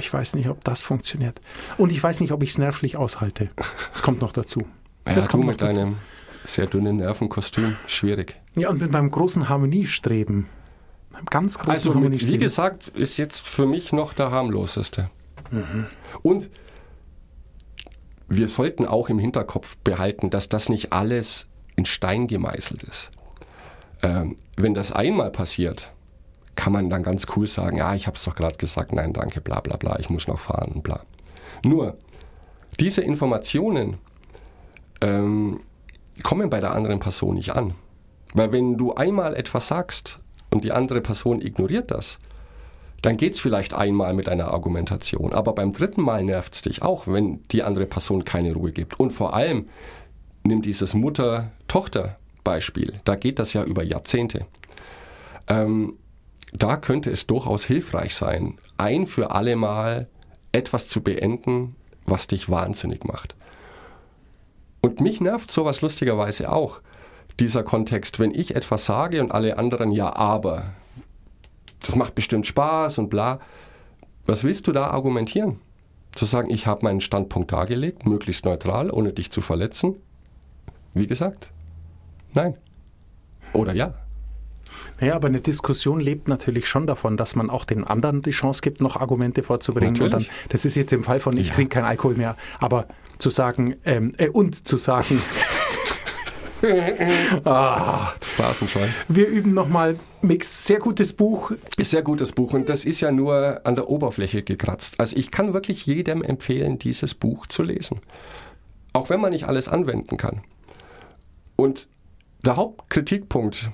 Ich 0.00 0.12
weiß 0.12 0.34
nicht, 0.34 0.48
ob 0.48 0.64
das 0.64 0.80
funktioniert. 0.82 1.40
Und 1.76 1.90
ich 1.92 2.02
weiß 2.02 2.20
nicht, 2.20 2.32
ob 2.32 2.42
ich 2.42 2.50
es 2.50 2.58
nervlich 2.58 2.96
aushalte. 2.96 3.50
Das 3.92 4.02
kommt 4.02 4.20
noch 4.20 4.32
dazu. 4.32 4.66
Ja, 5.06 5.14
das 5.14 5.28
kommt 5.28 5.44
noch 5.44 5.52
mit 5.52 5.60
dazu. 5.62 5.80
deinem 5.80 5.96
sehr 6.44 6.66
dünnen 6.66 6.96
Nervenkostüm, 6.96 7.76
schwierig. 7.86 8.36
Ja, 8.54 8.70
und 8.70 8.80
mit 8.80 8.90
meinem 8.92 9.10
großen 9.10 9.48
Harmoniestreben. 9.48 10.46
Meinem 11.10 11.24
ganz 11.26 11.58
großen 11.58 11.70
Also, 11.70 11.90
mit, 11.90 11.96
wie 11.96 12.02
Harmoniestreben. 12.04 12.40
gesagt, 12.40 12.88
ist 12.88 13.16
jetzt 13.16 13.46
für 13.46 13.66
mich 13.66 13.92
noch 13.92 14.12
der 14.12 14.30
harmloseste. 14.30 15.10
Und 16.22 16.50
wir 18.28 18.48
sollten 18.48 18.86
auch 18.86 19.08
im 19.08 19.18
Hinterkopf 19.18 19.76
behalten, 19.78 20.30
dass 20.30 20.48
das 20.48 20.68
nicht 20.68 20.92
alles 20.92 21.46
in 21.76 21.84
Stein 21.84 22.26
gemeißelt 22.26 22.82
ist. 22.82 23.10
Ähm, 24.02 24.36
wenn 24.56 24.74
das 24.74 24.90
einmal 24.92 25.30
passiert, 25.30 25.92
kann 26.56 26.72
man 26.72 26.90
dann 26.90 27.02
ganz 27.02 27.26
cool 27.36 27.46
sagen, 27.46 27.76
ja, 27.76 27.94
ich 27.94 28.06
habe 28.06 28.16
es 28.16 28.24
doch 28.24 28.34
gerade 28.34 28.56
gesagt, 28.56 28.92
nein, 28.92 29.12
danke, 29.12 29.40
bla 29.40 29.60
bla 29.60 29.76
bla, 29.76 29.98
ich 29.98 30.10
muss 30.10 30.26
noch 30.26 30.38
fahren 30.38 30.82
bla. 30.82 31.00
Nur, 31.64 31.96
diese 32.80 33.02
Informationen 33.02 33.98
ähm, 35.00 35.60
kommen 36.22 36.50
bei 36.50 36.60
der 36.60 36.72
anderen 36.72 36.98
Person 36.98 37.34
nicht 37.34 37.50
an. 37.50 37.74
Weil 38.34 38.52
wenn 38.52 38.76
du 38.76 38.94
einmal 38.94 39.34
etwas 39.34 39.68
sagst 39.68 40.18
und 40.50 40.64
die 40.64 40.72
andere 40.72 41.00
Person 41.00 41.40
ignoriert 41.40 41.90
das, 41.90 42.18
dann 43.02 43.16
geht 43.16 43.34
es 43.34 43.40
vielleicht 43.40 43.74
einmal 43.74 44.14
mit 44.14 44.28
einer 44.28 44.52
Argumentation. 44.52 45.32
Aber 45.32 45.54
beim 45.54 45.72
dritten 45.72 46.02
Mal 46.02 46.24
nervt 46.24 46.54
es 46.54 46.62
dich 46.62 46.82
auch, 46.82 47.06
wenn 47.06 47.46
die 47.48 47.62
andere 47.62 47.86
Person 47.86 48.24
keine 48.24 48.54
Ruhe 48.54 48.72
gibt. 48.72 48.98
Und 48.98 49.10
vor 49.10 49.34
allem, 49.34 49.68
nimm 50.44 50.62
dieses 50.62 50.94
Mutter-Tochter-Beispiel. 50.94 53.00
Da 53.04 53.14
geht 53.14 53.38
das 53.38 53.52
ja 53.52 53.64
über 53.64 53.82
Jahrzehnte. 53.82 54.46
Ähm, 55.46 55.98
da 56.52 56.76
könnte 56.76 57.10
es 57.10 57.26
durchaus 57.26 57.64
hilfreich 57.64 58.14
sein, 58.14 58.58
ein 58.78 59.06
für 59.06 59.30
alle 59.32 59.56
Mal 59.56 60.08
etwas 60.52 60.88
zu 60.88 61.02
beenden, 61.02 61.76
was 62.06 62.28
dich 62.28 62.48
wahnsinnig 62.48 63.04
macht. 63.04 63.34
Und 64.80 65.00
mich 65.00 65.20
nervt 65.20 65.50
sowas 65.50 65.80
lustigerweise 65.80 66.52
auch, 66.52 66.80
dieser 67.40 67.62
Kontext, 67.62 68.18
wenn 68.18 68.32
ich 68.32 68.54
etwas 68.54 68.86
sage 68.86 69.20
und 69.20 69.32
alle 69.32 69.58
anderen 69.58 69.90
ja, 69.90 70.14
aber. 70.14 70.64
Das 71.80 71.96
macht 71.96 72.14
bestimmt 72.14 72.46
Spaß 72.46 72.98
und 72.98 73.10
bla. 73.10 73.40
Was 74.24 74.44
willst 74.44 74.66
du 74.66 74.72
da 74.72 74.88
argumentieren? 74.88 75.60
Zu 76.12 76.24
sagen, 76.24 76.50
ich 76.50 76.66
habe 76.66 76.84
meinen 76.84 77.00
Standpunkt 77.00 77.52
dargelegt, 77.52 78.06
möglichst 78.06 78.44
neutral, 78.44 78.90
ohne 78.90 79.12
dich 79.12 79.30
zu 79.30 79.40
verletzen? 79.40 79.96
Wie 80.94 81.06
gesagt, 81.06 81.52
nein. 82.32 82.56
Oder 83.52 83.74
ja. 83.74 83.94
Naja, 85.00 85.14
aber 85.14 85.28
eine 85.28 85.40
Diskussion 85.40 86.00
lebt 86.00 86.26
natürlich 86.28 86.68
schon 86.68 86.86
davon, 86.86 87.16
dass 87.16 87.36
man 87.36 87.50
auch 87.50 87.64
den 87.64 87.84
anderen 87.84 88.22
die 88.22 88.30
Chance 88.30 88.62
gibt, 88.62 88.80
noch 88.80 88.96
Argumente 88.96 89.42
vorzubringen. 89.42 89.92
Natürlich. 89.92 90.14
Und 90.14 90.22
dann, 90.28 90.34
das 90.48 90.64
ist 90.64 90.74
jetzt 90.74 90.92
im 90.92 91.04
Fall 91.04 91.20
von 91.20 91.36
ich 91.36 91.48
Ja. 91.48 91.54
trinke 91.54 91.74
keinen 91.74 91.84
Alkohol 91.84 92.14
mehr, 92.14 92.36
aber 92.58 92.86
zu 93.18 93.28
sagen, 93.30 93.76
ähm, 93.84 94.12
äh, 94.18 94.28
und 94.28 94.66
zu 94.66 94.78
sagen, 94.78 95.20
ah, 97.44 98.12
Phrasenschwein. 98.20 98.94
wir 99.08 99.28
üben 99.28 99.52
nochmal, 99.54 99.98
Mix, 100.22 100.66
sehr 100.66 100.78
gutes 100.78 101.12
Buch. 101.12 101.52
Sehr 101.78 102.02
gutes 102.02 102.32
Buch 102.32 102.52
und 102.54 102.68
das 102.68 102.84
ist 102.84 103.00
ja 103.00 103.12
nur 103.12 103.60
an 103.64 103.74
der 103.74 103.88
Oberfläche 103.88 104.42
gekratzt. 104.42 104.98
Also 104.98 105.16
ich 105.16 105.30
kann 105.30 105.52
wirklich 105.54 105.86
jedem 105.86 106.22
empfehlen, 106.22 106.78
dieses 106.78 107.14
Buch 107.14 107.46
zu 107.46 107.62
lesen. 107.62 108.00
Auch 108.92 109.10
wenn 109.10 109.20
man 109.20 109.30
nicht 109.32 109.44
alles 109.44 109.68
anwenden 109.68 110.16
kann. 110.16 110.40
Und 111.56 111.88
der 112.44 112.56
Hauptkritikpunkt, 112.56 113.70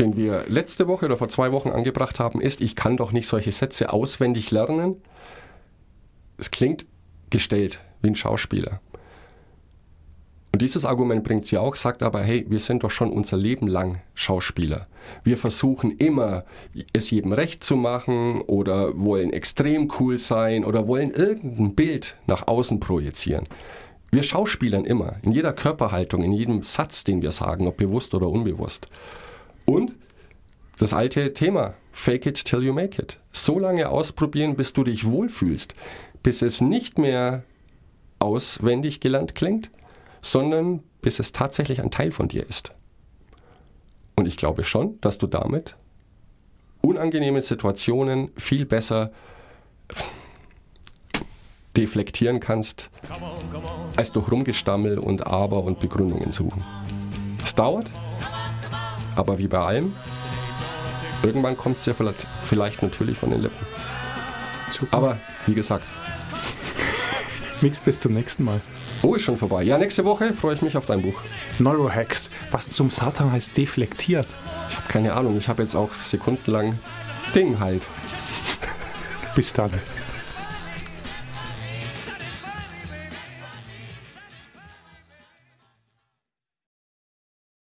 den 0.00 0.16
wir 0.16 0.44
letzte 0.48 0.88
Woche 0.88 1.06
oder 1.06 1.16
vor 1.16 1.28
zwei 1.28 1.52
Wochen 1.52 1.68
angebracht 1.68 2.18
haben, 2.18 2.40
ist, 2.40 2.60
ich 2.60 2.74
kann 2.74 2.96
doch 2.96 3.12
nicht 3.12 3.28
solche 3.28 3.52
Sätze 3.52 3.92
auswendig 3.92 4.50
lernen. 4.50 4.96
Es 6.38 6.50
klingt 6.50 6.86
gestellt 7.30 7.80
wie 8.02 8.08
ein 8.08 8.16
Schauspieler. 8.16 8.80
Und 10.52 10.62
dieses 10.62 10.84
Argument 10.84 11.22
bringt 11.22 11.46
sie 11.46 11.58
auch, 11.58 11.76
sagt 11.76 12.02
aber, 12.02 12.22
hey, 12.22 12.44
wir 12.48 12.58
sind 12.58 12.82
doch 12.82 12.90
schon 12.90 13.12
unser 13.12 13.36
Leben 13.36 13.68
lang 13.68 14.00
Schauspieler. 14.14 14.88
Wir 15.22 15.38
versuchen 15.38 15.92
immer, 15.98 16.44
es 16.92 17.10
jedem 17.10 17.32
recht 17.32 17.62
zu 17.62 17.76
machen 17.76 18.40
oder 18.42 18.98
wollen 18.98 19.32
extrem 19.32 19.92
cool 20.00 20.18
sein 20.18 20.64
oder 20.64 20.88
wollen 20.88 21.12
irgendein 21.12 21.76
Bild 21.76 22.16
nach 22.26 22.48
außen 22.48 22.80
projizieren. 22.80 23.44
Wir 24.10 24.24
schauspielern 24.24 24.84
immer, 24.84 25.16
in 25.22 25.30
jeder 25.30 25.52
Körperhaltung, 25.52 26.24
in 26.24 26.32
jedem 26.32 26.64
Satz, 26.64 27.04
den 27.04 27.22
wir 27.22 27.30
sagen, 27.30 27.68
ob 27.68 27.76
bewusst 27.76 28.12
oder 28.12 28.28
unbewusst. 28.28 28.88
Und 29.70 29.96
das 30.78 30.92
alte 30.92 31.32
Thema, 31.34 31.74
fake 31.92 32.26
it 32.26 32.44
till 32.44 32.62
you 32.62 32.72
make 32.72 33.00
it. 33.00 33.18
So 33.32 33.58
lange 33.58 33.88
ausprobieren, 33.88 34.56
bis 34.56 34.72
du 34.72 34.82
dich 34.82 35.06
wohlfühlst, 35.06 35.74
bis 36.22 36.42
es 36.42 36.60
nicht 36.60 36.98
mehr 36.98 37.44
auswendig 38.18 39.00
gelernt 39.00 39.34
klingt, 39.34 39.70
sondern 40.22 40.82
bis 41.02 41.18
es 41.18 41.32
tatsächlich 41.32 41.80
ein 41.80 41.90
Teil 41.90 42.10
von 42.10 42.28
dir 42.28 42.46
ist. 42.48 42.72
Und 44.16 44.26
ich 44.26 44.36
glaube 44.36 44.64
schon, 44.64 45.00
dass 45.00 45.18
du 45.18 45.26
damit 45.26 45.76
unangenehme 46.82 47.40
Situationen 47.40 48.30
viel 48.36 48.66
besser 48.66 49.12
deflektieren 51.76 52.40
kannst, 52.40 52.90
als 53.96 54.12
durch 54.12 54.30
Rumgestammel 54.30 54.98
und 54.98 55.26
Aber 55.26 55.62
und 55.62 55.78
Begründungen 55.78 56.32
suchen. 56.32 56.64
Das 57.38 57.54
dauert, 57.54 57.90
aber 59.20 59.38
wie 59.38 59.48
bei 59.48 59.58
allem, 59.58 59.94
irgendwann 61.22 61.54
kommt 61.54 61.76
es 61.76 61.84
dir 61.84 61.94
vielleicht, 61.94 62.26
vielleicht 62.42 62.82
natürlich 62.82 63.18
von 63.18 63.30
den 63.30 63.42
Lippen. 63.42 63.66
Super. 64.72 64.96
Aber 64.96 65.18
wie 65.46 65.54
gesagt, 65.54 65.84
Mix, 67.60 67.80
bis 67.80 68.00
zum 68.00 68.14
nächsten 68.14 68.44
Mal. 68.44 68.62
oh, 69.02 69.14
ist 69.14 69.22
schon 69.22 69.36
vorbei. 69.36 69.62
Ja, 69.62 69.76
nächste 69.76 70.06
Woche 70.06 70.32
freue 70.32 70.54
ich 70.54 70.62
mich 70.62 70.74
auf 70.74 70.86
dein 70.86 71.02
Buch. 71.02 71.20
Neurohacks, 71.58 72.30
was 72.50 72.70
zum 72.72 72.90
Satan 72.90 73.30
heißt 73.30 73.56
deflektiert. 73.56 74.26
Ich 74.70 74.76
habe 74.76 74.88
keine 74.88 75.12
Ahnung, 75.12 75.36
ich 75.36 75.48
habe 75.48 75.62
jetzt 75.62 75.76
auch 75.76 75.92
sekundenlang 75.92 76.78
Ding 77.34 77.60
halt. 77.60 77.82
Bis 79.34 79.52
dann. 79.52 79.70